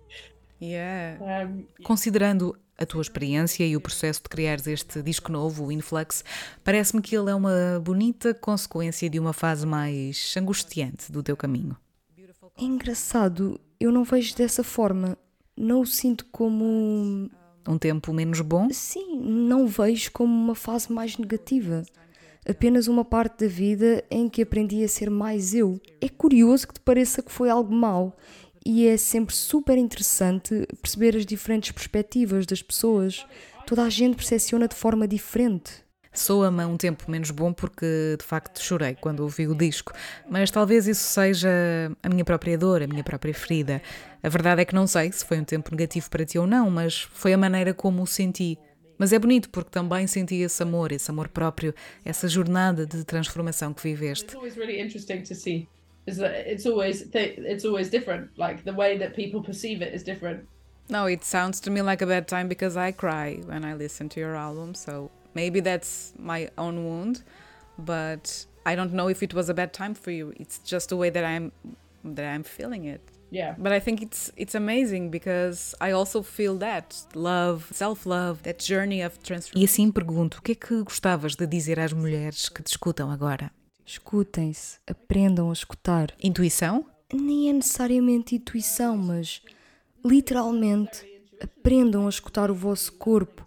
Yeah. 0.62 1.48
Um, 1.48 1.66
Considerando 1.84 2.56
a 2.78 2.86
tua 2.86 3.02
experiência 3.02 3.66
e 3.66 3.76
o 3.76 3.82
processo 3.82 4.22
de 4.24 4.30
criares 4.30 4.68
este 4.68 5.02
disco 5.02 5.32
novo, 5.32 5.66
o 5.66 5.72
Influx, 5.72 6.24
parece-me 6.64 7.02
que 7.02 7.16
ele 7.16 7.30
é 7.30 7.36
uma 7.36 7.80
bonita 7.84 8.34
consequência 8.34 9.10
de 9.10 9.20
uma 9.20 9.34
fase 9.34 9.66
mais 9.66 10.34
angustiante 10.38 11.12
do 11.12 11.22
teu 11.22 11.38
caminho. 11.38 11.78
É 12.58 12.64
engraçado, 12.64 13.60
eu 13.80 13.92
não 13.92 14.04
vejo 14.04 14.36
dessa 14.36 14.64
forma. 14.64 15.18
Não 15.56 15.82
o 15.82 15.86
sinto 15.86 16.26
como. 16.32 17.30
Um 17.68 17.78
tempo 17.78 18.12
menos 18.14 18.42
bom? 18.42 18.68
Sim, 18.72 19.20
não 19.20 19.68
vejo 19.68 20.12
como 20.12 20.34
uma 20.34 20.56
fase 20.56 20.92
mais 20.92 21.18
negativa. 21.18 21.84
Apenas 22.48 22.88
uma 22.88 23.06
parte 23.06 23.46
da 23.46 23.48
vida 23.48 24.04
em 24.10 24.28
que 24.28 24.42
aprendi 24.42 24.84
a 24.84 24.88
ser 24.88 25.12
mais 25.12 25.54
eu. 25.54 25.80
É 26.02 26.10
curioso 26.10 26.68
que 26.68 26.74
te 26.74 26.80
pareça 26.80 27.22
que 27.22 27.32
foi 27.32 27.52
algo 27.52 27.72
mau 27.72 28.18
e 28.66 28.88
é 28.88 28.98
sempre 28.98 29.36
super 29.36 29.78
interessante 29.78 30.68
perceber 30.82 31.16
as 31.16 31.26
diferentes 31.26 31.72
perspectivas 31.72 32.46
das 32.46 32.62
pessoas. 32.62 33.26
Toda 33.66 33.84
a 33.84 33.90
gente 33.90 34.16
percepciona 34.16 34.68
de 34.68 34.76
forma 34.76 35.08
diferente. 35.08 35.72
Soa-me 36.14 36.66
um 36.66 36.76
tempo 36.76 37.10
menos 37.10 37.32
bom 37.32 37.54
porque 37.54 38.18
de 38.20 38.26
facto 38.26 38.62
chorei 38.62 38.96
quando 38.96 39.22
ouvi 39.22 39.48
o 39.48 39.56
disco, 39.56 39.94
mas 40.30 40.52
talvez 40.52 40.86
isso 40.86 41.04
seja 41.04 41.50
a 42.04 42.10
minha 42.10 42.26
própria 42.26 42.58
dor, 42.58 42.84
a 42.84 42.88
minha 42.88 43.04
própria 43.04 43.34
ferida. 43.34 43.82
A 44.22 44.28
verdade 44.28 44.62
é 44.62 44.66
que 44.66 44.76
não 44.76 44.86
sei 44.86 45.10
se 45.12 45.24
foi 45.24 45.40
um 45.40 45.46
tempo 45.46 45.72
negativo 45.72 46.10
para 46.10 46.26
ti 46.26 46.38
ou 46.38 46.46
não, 46.46 46.70
mas 46.70 47.02
foi 47.14 47.32
a 47.32 47.38
maneira 47.38 47.74
como 47.74 48.04
o 48.04 48.08
senti. 48.08 48.60
Mas 48.98 49.14
é 49.14 49.18
bonito 49.18 49.50
porque 49.50 49.72
também 49.72 50.06
senti 50.06 50.36
esse 50.36 50.62
amor, 50.62 50.92
esse 50.92 51.10
amor 51.10 51.30
próprio, 51.30 51.74
essa 52.04 52.28
jornada 52.28 52.86
de 52.86 53.06
transformação 53.06 53.74
que 53.74 53.82
viveste 53.82 54.36
is 56.08 56.18
that 56.18 56.32
it's 56.52 56.66
always 56.66 57.04
it's 57.14 57.66
always 57.66 57.90
different. 57.90 58.38
Like 58.38 58.64
the 58.64 58.74
way 58.74 58.98
that 58.98 59.16
people 59.16 59.42
perceive 59.42 59.82
it 59.82 59.94
is 59.94 60.04
different. 60.04 60.48
No, 60.90 61.06
it 61.06 61.24
sounds 61.24 61.60
to 61.62 61.70
me 61.70 61.82
like 61.82 62.02
a 62.02 62.08
bad 62.08 62.28
time 62.28 62.48
because 62.48 62.76
I 62.76 62.92
cry 62.92 63.42
when 63.46 63.64
I 63.64 63.74
listen 63.76 64.10
to 64.10 64.20
your 64.20 64.36
album. 64.36 64.76
So 64.76 65.10
maybe 65.34 65.60
that's 65.62 66.14
my 66.18 66.50
own 66.58 66.84
wound, 66.86 67.24
but 67.78 68.46
I 68.66 68.76
don't 68.76 68.94
know 68.94 69.08
if 69.08 69.24
it 69.24 69.34
was 69.34 69.50
a 69.50 69.54
bad 69.54 69.74
time 69.74 69.94
for 69.94 70.12
you. 70.12 70.34
It's 70.38 70.60
just 70.60 70.90
the 70.90 70.98
way 70.98 71.10
that 71.10 71.24
I'm 71.24 71.52
that 72.04 72.26
I'm 72.26 72.44
feeling 72.44 72.86
it. 72.86 73.02
Yeah. 73.30 73.56
But 73.58 73.72
I 73.72 73.80
think 73.80 74.02
it's 74.02 74.32
it's 74.36 74.56
amazing 74.56 75.10
because 75.10 75.74
I 75.80 75.92
also 75.92 76.22
feel 76.22 76.58
that 76.58 77.06
love, 77.16 77.70
self-love, 77.72 78.44
that 78.44 78.60
journey 78.60 79.02
of 79.02 79.18
transformation. 79.24 79.62
E 79.62 79.66
assim 79.66 79.92
pergunto, 79.92 80.40
o 80.40 80.42
que 80.42 80.52
é 80.52 80.56
que 80.56 80.84
gostavas 80.84 81.36
de 81.36 81.48
dizer 81.48 81.80
às 81.80 81.94
mulheres 81.94 82.50
que 82.50 82.62
te 82.62 82.72
escutam 82.72 83.10
agora? 83.10 83.52
Escutem-se, 83.92 84.80
aprendam 84.88 85.50
a 85.50 85.54
escutar. 85.54 86.14
Intuição? 86.24 86.86
Nem 87.14 87.50
é 87.50 87.54
necessariamente 87.54 88.36
intuição, 88.36 88.96
mas 88.96 89.42
literalmente 90.04 91.06
aprendam 91.42 92.06
a 92.06 92.10
escutar 92.10 92.50
o 92.50 92.56
vosso 92.56 92.94
corpo, 92.94 93.46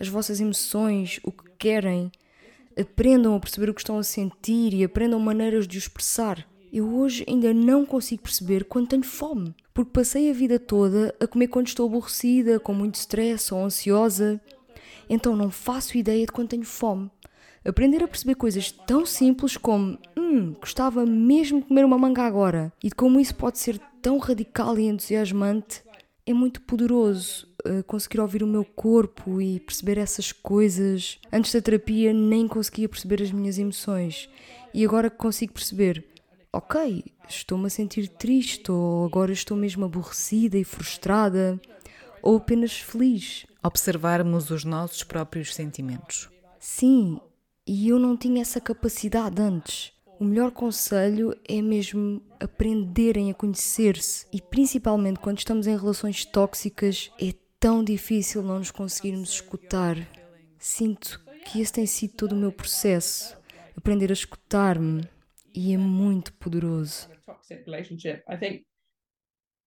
as 0.00 0.08
vossas 0.08 0.40
emoções, 0.40 1.20
o 1.22 1.30
que 1.30 1.48
querem. 1.56 2.10
Aprendam 2.76 3.36
a 3.36 3.38
perceber 3.38 3.70
o 3.70 3.74
que 3.74 3.82
estão 3.82 3.96
a 3.96 4.02
sentir 4.02 4.74
e 4.74 4.82
aprendam 4.82 5.20
maneiras 5.20 5.64
de 5.64 5.76
o 5.76 5.78
expressar. 5.78 6.44
Eu 6.72 6.92
hoje 6.92 7.24
ainda 7.28 7.54
não 7.54 7.86
consigo 7.86 8.24
perceber 8.24 8.64
quando 8.64 8.88
tenho 8.88 9.04
fome, 9.04 9.54
porque 9.72 9.92
passei 9.92 10.28
a 10.28 10.34
vida 10.34 10.58
toda 10.58 11.14
a 11.20 11.26
comer 11.28 11.46
quando 11.46 11.68
estou 11.68 11.86
aborrecida, 11.86 12.58
com 12.58 12.74
muito 12.74 12.96
stress 12.96 13.54
ou 13.54 13.64
ansiosa. 13.64 14.40
Então 15.08 15.36
não 15.36 15.52
faço 15.52 15.96
ideia 15.96 16.26
de 16.26 16.32
quando 16.32 16.48
tenho 16.48 16.64
fome. 16.64 17.08
Aprender 17.64 18.02
a 18.02 18.08
perceber 18.08 18.34
coisas 18.34 18.70
tão 18.70 19.06
simples 19.06 19.56
como 19.56 19.98
hum, 20.16 20.52
gostava 20.60 21.06
mesmo 21.06 21.60
de 21.60 21.66
comer 21.66 21.84
uma 21.84 21.96
manga 21.96 22.22
agora 22.22 22.70
e 22.82 22.88
de 22.88 22.94
como 22.94 23.18
isso 23.18 23.34
pode 23.34 23.58
ser 23.58 23.78
tão 24.02 24.18
radical 24.18 24.78
e 24.78 24.86
entusiasmante 24.86 25.82
é 26.26 26.32
muito 26.32 26.60
poderoso. 26.62 27.48
Uh, 27.66 27.82
conseguir 27.84 28.20
ouvir 28.20 28.42
o 28.42 28.46
meu 28.46 28.64
corpo 28.64 29.40
e 29.40 29.60
perceber 29.60 29.96
essas 29.96 30.30
coisas. 30.30 31.18
Antes 31.32 31.54
da 31.54 31.62
terapia 31.62 32.12
nem 32.12 32.46
conseguia 32.46 32.88
perceber 32.88 33.22
as 33.22 33.32
minhas 33.32 33.58
emoções 33.58 34.28
e 34.74 34.84
agora 34.84 35.08
consigo 35.08 35.54
perceber, 35.54 36.04
ok, 36.52 37.02
estou-me 37.26 37.66
a 37.66 37.70
sentir 37.70 38.08
triste 38.08 38.70
ou 38.70 39.06
agora 39.06 39.32
estou 39.32 39.56
mesmo 39.56 39.86
aborrecida 39.86 40.58
e 40.58 40.64
frustrada 40.64 41.58
ou 42.22 42.36
apenas 42.36 42.78
feliz. 42.78 43.46
Observarmos 43.62 44.50
os 44.50 44.64
nossos 44.64 45.02
próprios 45.02 45.54
sentimentos. 45.54 46.28
Sim, 46.58 47.18
e 47.66 47.88
eu 47.88 47.98
não 47.98 48.16
tinha 48.16 48.42
essa 48.42 48.60
capacidade 48.60 49.40
antes. 49.40 49.92
O 50.18 50.24
melhor 50.24 50.52
conselho 50.52 51.36
é 51.48 51.60
mesmo 51.60 52.22
aprenderem 52.38 53.30
a 53.30 53.34
conhecer-se 53.34 54.26
e 54.32 54.40
principalmente 54.40 55.18
quando 55.18 55.38
estamos 55.38 55.66
em 55.66 55.76
relações 55.76 56.24
tóxicas 56.24 57.10
é 57.20 57.32
tão 57.58 57.82
difícil 57.82 58.42
não 58.42 58.58
nos 58.58 58.70
conseguirmos 58.70 59.30
escutar. 59.30 59.96
Sinto 60.58 61.24
que 61.44 61.60
esse 61.60 61.72
tem 61.72 61.86
sido 61.86 62.14
todo 62.14 62.32
o 62.32 62.36
meu 62.36 62.52
processo, 62.52 63.36
aprender 63.76 64.10
a 64.10 64.12
escutar-me 64.12 65.08
e 65.54 65.72
é 65.72 65.76
muito 65.76 66.32
poderoso. 66.34 67.08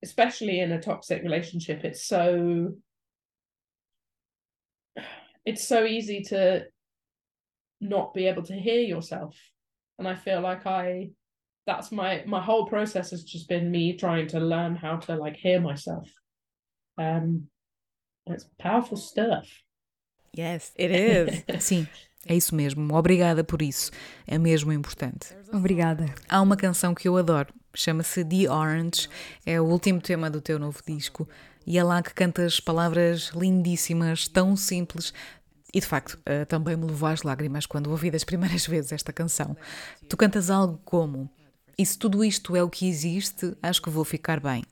especially 0.02 0.60
in 0.60 0.72
a 0.72 0.80
toxic 0.80 1.24
relationship, 1.24 1.84
it's 1.84 2.08
so 2.08 2.72
it's 5.44 5.68
so 5.68 5.86
easy 5.86 6.22
to 6.22 6.68
not 7.80 8.14
be 8.14 8.28
able 8.28 8.44
to 8.44 8.54
hear 8.54 8.82
yourself, 8.82 9.36
and 10.00 10.08
I 10.08 10.16
feel 10.16 10.42
like 10.42 10.66
I 10.66 11.12
that's 11.66 11.92
my 11.92 12.24
my 12.26 12.42
whole 12.42 12.66
process 12.66 13.12
has 13.12 13.24
just 13.24 13.48
been 13.48 13.70
me 13.70 13.94
trying 13.94 14.28
to 14.28 14.40
learn 14.40 14.76
how 14.76 14.98
to 14.98 15.16
like 15.16 15.36
hear 15.36 15.60
myself. 15.60 16.10
Um, 16.98 17.50
it's 18.26 18.46
powerful 18.60 18.98
stuff. 18.98 19.48
Yes, 20.34 20.72
it 20.76 20.92
is. 20.92 21.44
Sim, 21.64 21.88
é 22.26 22.36
isso 22.36 22.56
mesmo. 22.56 22.96
Obrigada 22.96 23.44
por 23.44 23.62
isso. 23.62 23.92
É 24.26 24.38
mesmo 24.38 24.72
importante. 24.72 25.36
Obrigada. 25.54 26.06
Há 26.30 26.42
uma 26.42 26.58
canção 26.58 26.94
que 26.94 27.08
eu 27.08 27.18
adoro, 27.18 27.54
chama-se 27.74 28.24
The 28.24 28.50
Orange, 28.50 29.08
é 29.46 29.60
o 29.60 29.66
último 29.66 30.02
tema 30.02 30.30
do 30.30 30.42
teu 30.42 30.60
novo 30.60 30.80
disco, 30.86 31.28
e 31.66 31.78
é 31.78 31.84
lá 31.84 32.02
que 32.02 32.14
cantas 32.14 32.60
palavras 32.60 33.32
lindíssimas, 33.36 34.28
tão 34.28 34.56
simples. 34.56 35.14
E 35.78 35.80
de 35.80 35.86
facto, 35.86 36.18
eh, 36.26 36.44
também 36.44 36.76
me 36.76 36.88
levou 36.88 37.08
às 37.08 37.22
lágrimas 37.22 37.68
quando 37.68 37.92
ouvi 37.92 38.10
das 38.10 38.24
primeiras 38.24 38.66
vezes 38.66 38.92
esta 38.92 39.14
canção. 39.14 39.56
Tu 40.10 40.18
cantas 40.18 40.50
algo 40.50 40.82
como: 40.84 41.30
E 41.78 41.86
se 41.86 42.00
tudo 42.00 42.24
isto 42.24 42.56
é 42.56 42.64
o 42.64 42.70
que 42.70 42.90
existe, 42.90 43.56
acho 43.62 43.80
que 43.80 43.90
vou 43.92 44.04
ficar 44.04 44.40
bem. 44.40 44.64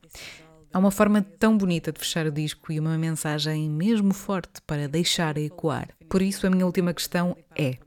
Há 0.74 0.80
uma 0.80 0.90
forma 0.90 1.22
tão 1.22 1.56
bonita 1.56 1.92
de 1.92 2.00
fechar 2.00 2.26
o 2.26 2.32
disco 2.32 2.72
e 2.72 2.80
uma 2.80 2.98
mensagem 2.98 3.70
mesmo 3.70 4.16
forte 4.16 4.60
para 4.66 4.88
deixar 4.88 5.38
ecoar. 5.38 5.90
Por 6.10 6.24
isso, 6.24 6.48
a 6.48 6.50
minha 6.50 6.66
última 6.66 6.92
questão 6.92 7.38
é: 7.56 7.78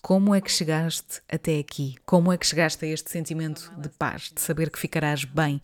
como 0.00 0.34
é 0.34 0.40
que 0.40 0.50
chegaste 0.50 1.20
até 1.30 1.58
aqui? 1.58 1.96
Como 2.06 2.32
é 2.32 2.38
que 2.38 2.46
chegaste 2.46 2.86
a 2.86 2.88
este 2.88 3.10
sentimento 3.10 3.70
de 3.76 3.90
paz, 3.90 4.32
de 4.34 4.40
saber 4.40 4.70
que 4.70 4.78
ficarás 4.78 5.26
bem, 5.26 5.60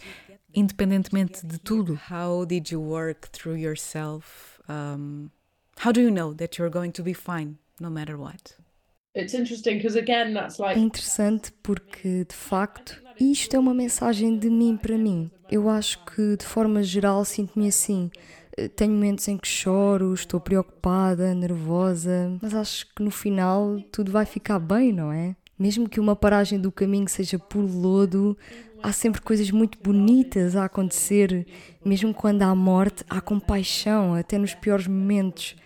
independentemente 0.54 1.46
de 1.46 1.58
tudo? 1.58 1.98
How 2.10 2.44
did 2.44 2.68
you 2.70 2.82
work 2.82 3.30
through 3.30 3.56
yourself? 3.56 4.28
Um, 4.68 5.30
how 5.84 5.92
do 5.92 6.00
you 6.00 6.10
know 6.10 6.34
that 6.34 6.58
you're 6.58 6.72
going 6.72 6.90
to 6.92 7.02
be 7.02 7.14
fine 7.14 7.56
no 7.80 7.90
matter 7.90 8.16
what? 8.18 8.54
It's 9.14 9.34
interesting 9.34 9.78
because 9.78 9.98
again, 9.98 10.32
that's 10.34 10.58
É 10.60 10.62
like 10.62 10.80
interessante 10.80 11.52
porque, 11.62 12.24
de 12.24 12.34
facto, 12.34 13.02
isto 13.18 13.56
é 13.56 13.58
uma 13.58 13.74
mensagem 13.74 14.38
de 14.38 14.48
mim 14.48 14.76
para 14.76 14.96
mim. 14.96 15.30
Eu 15.50 15.68
acho 15.68 16.04
que, 16.04 16.36
de 16.36 16.44
forma 16.44 16.82
geral, 16.82 17.24
sinto-me 17.24 17.68
assim. 17.68 18.10
Eh, 18.56 18.68
Tenho 18.68 18.92
momentos 18.92 19.26
em 19.26 19.36
que 19.36 19.48
choro, 19.48 20.12
estou 20.14 20.38
preocupada, 20.38 21.34
nervosa, 21.34 22.36
mas 22.40 22.54
acho 22.54 22.86
que 22.94 23.02
no 23.02 23.10
final 23.10 23.80
tudo 23.90 24.12
vai 24.12 24.24
ficar 24.26 24.58
bem, 24.58 24.92
não 24.92 25.10
é? 25.10 25.34
Mesmo 25.58 25.88
que 25.88 25.98
uma 25.98 26.14
paragem 26.14 26.60
do 26.60 26.70
caminho 26.70 27.08
seja 27.08 27.38
por 27.38 27.58
lodo, 27.64 28.36
há 28.80 28.92
sempre 28.92 29.20
coisas 29.20 29.50
muito 29.50 29.78
bonitas 29.82 30.54
a 30.54 30.66
acontecer. 30.66 31.44
Mesmo 31.84 32.14
quando 32.14 32.42
há 32.42 32.54
morte, 32.54 33.04
há 33.10 33.20
compaixão, 33.20 34.14
até 34.14 34.38
nos 34.38 34.54
piores 34.54 34.86
momentos. 34.86 35.56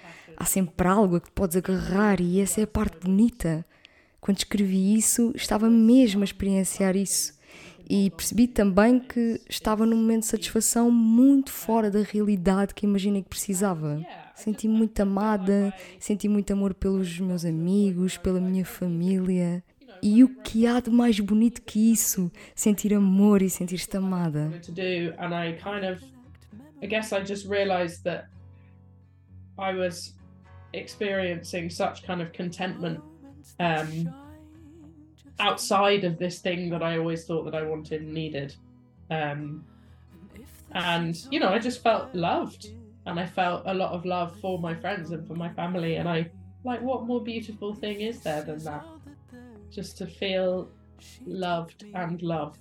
Há 0.42 0.44
sempre 0.44 0.88
algo 0.88 1.14
a 1.14 1.20
que 1.20 1.30
podes 1.30 1.56
agarrar 1.56 2.20
e 2.20 2.40
essa 2.40 2.60
é 2.60 2.64
a 2.64 2.66
parte 2.66 2.98
bonita. 2.98 3.64
Quando 4.20 4.38
escrevi 4.38 4.92
isso, 4.92 5.30
estava 5.36 5.70
mesmo 5.70 6.22
a 6.22 6.24
experienciar 6.24 6.96
isso. 6.96 7.38
E 7.88 8.10
percebi 8.10 8.48
também 8.48 8.98
que 8.98 9.40
estava 9.48 9.86
num 9.86 9.98
momento 9.98 10.22
de 10.22 10.26
satisfação 10.26 10.90
muito 10.90 11.52
fora 11.52 11.92
da 11.92 12.02
realidade 12.02 12.74
que 12.74 12.84
imaginei 12.84 13.22
que 13.22 13.28
precisava. 13.28 14.04
Senti-me 14.34 14.74
muito 14.74 15.00
amada, 15.00 15.72
senti 16.00 16.28
muito 16.28 16.52
amor 16.52 16.74
pelos 16.74 17.20
meus 17.20 17.44
amigos, 17.44 18.16
pela 18.16 18.40
minha 18.40 18.64
família. 18.64 19.62
E 20.02 20.24
o 20.24 20.28
que 20.42 20.66
há 20.66 20.80
de 20.80 20.90
mais 20.90 21.20
bonito 21.20 21.62
que 21.62 21.92
isso? 21.92 22.32
Sentir 22.52 22.92
amor 22.94 23.42
e 23.42 23.48
sentir-te 23.48 23.96
amada. 23.96 24.50
I 26.82 26.86
guess 26.88 27.12
I 27.12 27.24
just 27.24 27.48
realized 27.48 28.02
that 28.02 28.26
I 29.56 29.72
was 29.72 30.20
experiencing 30.72 31.70
such 31.70 32.02
kind 32.04 32.20
of 32.22 32.32
contentment 32.32 33.00
um 33.60 34.12
outside 35.38 36.04
of 36.04 36.18
this 36.18 36.38
thing 36.40 36.70
that 36.70 36.82
I 36.82 36.98
always 36.98 37.24
thought 37.24 37.44
that 37.44 37.54
I 37.54 37.62
wanted 37.62 38.02
and 38.02 38.12
needed. 38.12 38.54
Um 39.10 39.64
and 40.72 41.14
you 41.30 41.40
know, 41.40 41.48
I 41.48 41.58
just 41.58 41.82
felt 41.82 42.14
loved 42.14 42.70
and 43.06 43.18
I 43.18 43.26
felt 43.26 43.62
a 43.66 43.74
lot 43.74 43.92
of 43.92 44.04
love 44.04 44.38
for 44.40 44.58
my 44.58 44.74
friends 44.74 45.10
and 45.10 45.26
for 45.26 45.34
my 45.34 45.50
family 45.50 45.96
and 45.96 46.08
I 46.08 46.30
like 46.64 46.80
what 46.80 47.04
more 47.04 47.22
beautiful 47.22 47.74
thing 47.74 48.00
is 48.00 48.20
there 48.20 48.42
than 48.42 48.62
that? 48.64 48.84
Just 49.70 49.98
to 49.98 50.06
feel 50.06 50.68
loved 51.26 51.84
and 51.94 52.22
loved. 52.22 52.60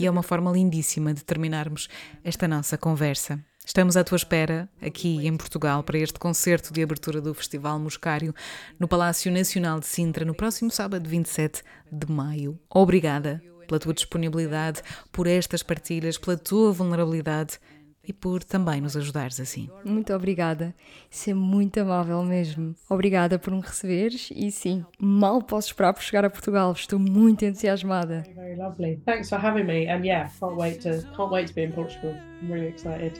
E 0.00 0.06
é 0.06 0.10
uma 0.10 0.22
forma 0.22 0.50
lindíssima 0.50 1.12
de 1.12 1.22
terminarmos 1.22 1.88
esta 2.24 2.48
nossa 2.48 2.78
conversa. 2.78 3.38
Estamos 3.66 3.96
à 3.96 4.04
tua 4.04 4.16
espera, 4.16 4.68
aqui 4.80 5.26
em 5.26 5.34
Portugal, 5.38 5.82
para 5.82 5.96
este 5.96 6.18
concerto 6.18 6.70
de 6.70 6.82
abertura 6.82 7.18
do 7.18 7.32
Festival 7.32 7.78
Moscário, 7.80 8.34
no 8.78 8.86
Palácio 8.86 9.32
Nacional 9.32 9.80
de 9.80 9.86
Sintra, 9.86 10.22
no 10.22 10.34
próximo 10.34 10.70
sábado 10.70 11.08
27 11.08 11.62
de 11.90 12.12
maio. 12.12 12.60
Obrigada 12.68 13.42
pela 13.66 13.80
tua 13.80 13.94
disponibilidade, 13.94 14.82
por 15.10 15.26
estas 15.26 15.62
partilhas, 15.62 16.18
pela 16.18 16.36
tua 16.36 16.72
vulnerabilidade 16.72 17.58
e 18.06 18.12
por 18.12 18.44
também 18.44 18.82
nos 18.82 18.98
ajudares 18.98 19.40
assim. 19.40 19.70
Muito 19.82 20.12
obrigada. 20.12 20.74
Isso 21.10 21.30
é 21.30 21.34
muito 21.34 21.80
amável 21.80 22.22
mesmo. 22.22 22.74
Obrigada 22.86 23.38
por 23.38 23.50
me 23.50 23.62
receberes 23.62 24.28
e 24.36 24.50
sim, 24.52 24.84
mal 24.98 25.40
posso 25.40 25.68
esperar 25.68 25.94
por 25.94 26.02
chegar 26.02 26.22
a 26.22 26.28
Portugal. 26.28 26.70
Estou 26.72 26.98
muito 26.98 27.46
entusiasmada. 27.46 28.24
Very 28.34 28.56
lovely. 28.56 29.00
Thanks 29.06 29.30
for 29.30 29.42
having 29.42 29.64
me. 29.64 29.88
And 29.88 30.04
yeah, 30.04 30.30
can't 30.38 30.54
wait 30.54 30.82
to 30.82 31.02
can't 31.16 31.32
wait 31.32 31.48
to 31.48 31.54
be 31.54 31.62
in 31.62 31.72
Portugal. 31.72 32.14
I'm 32.42 32.52
really 32.52 32.68
excited. 32.68 33.18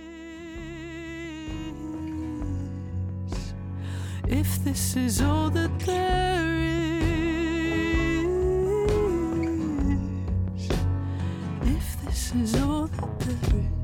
If 4.27 4.64
this 4.64 4.97
is 4.97 5.20
all 5.20 5.51
that 5.51 5.79
there 5.81 6.57
is, 6.57 7.11
if 11.62 12.01
this 12.05 12.35
is 12.35 12.55
all 12.62 12.87
that 12.87 13.18
there 13.20 13.61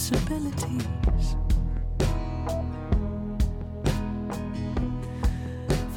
soft 0.00 0.28
sensibilities. 0.28 1.36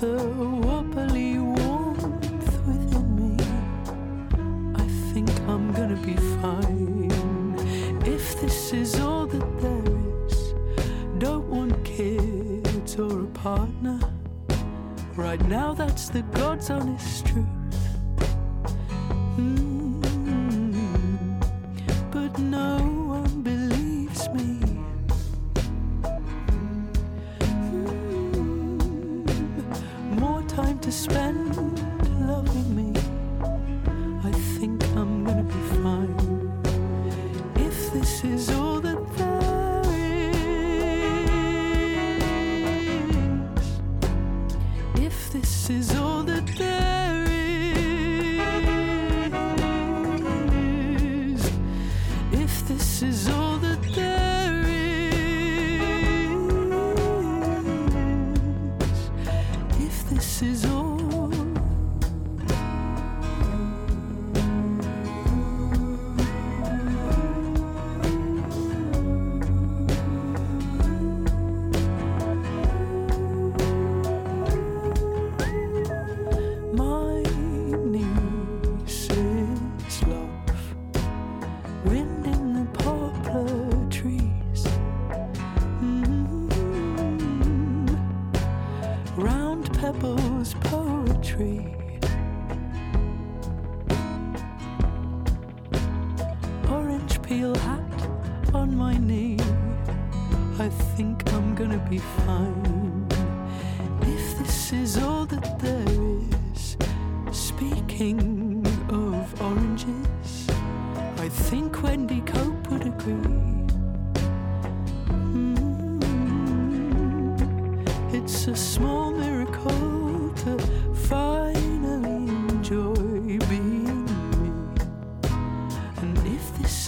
The 0.02 0.18
wobbly 0.66 1.40
warmth 1.40 2.68
within 2.68 3.08
me. 3.16 3.44
I 4.76 4.88
think 5.14 5.30
I'm 5.48 5.72
gonna 5.72 6.02
be 6.06 6.16
fine. 6.42 7.56
If 8.06 8.42
this 8.42 8.74
is 8.74 9.00
all 9.00 9.26
that 9.28 9.62
there 9.62 9.96
is, 10.28 10.54
don't 11.20 11.48
want 11.50 11.86
kids 11.86 13.00
or 13.00 13.24
a 13.24 13.28
partner. 13.28 14.00
Right 15.16 15.44
now, 15.48 15.74
that's 15.74 16.10
the 16.10 16.24
God's 16.34 16.70
honest 16.70 17.26
truth. 17.26 17.63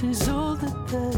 Is 0.03 0.27
all 0.27 0.55
that 0.55 0.87
there 0.87 1.14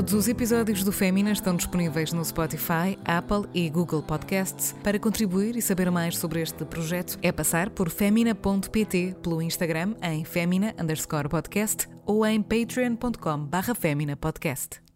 Todos 0.00 0.14
os 0.14 0.28
episódios 0.28 0.82
do 0.82 0.90
Fémina 0.92 1.30
estão 1.30 1.54
disponíveis 1.54 2.10
no 2.10 2.24
Spotify, 2.24 2.98
Apple 3.04 3.44
e 3.52 3.68
Google 3.68 4.02
Podcasts. 4.02 4.74
Para 4.82 4.98
contribuir 4.98 5.56
e 5.56 5.60
saber 5.60 5.90
mais 5.90 6.16
sobre 6.16 6.40
este 6.40 6.64
projeto, 6.64 7.18
é 7.20 7.30
passar 7.30 7.68
por 7.68 7.90
femina.pt 7.90 9.16
pelo 9.22 9.42
Instagram 9.42 9.94
em 10.00 10.24
femina 10.24 10.74
underscore 10.80 11.28
podcast 11.28 11.86
ou 12.06 12.24
em 12.24 12.40
patreon.com 12.40 13.44
barra 13.44 13.74
podcast. 14.18 14.89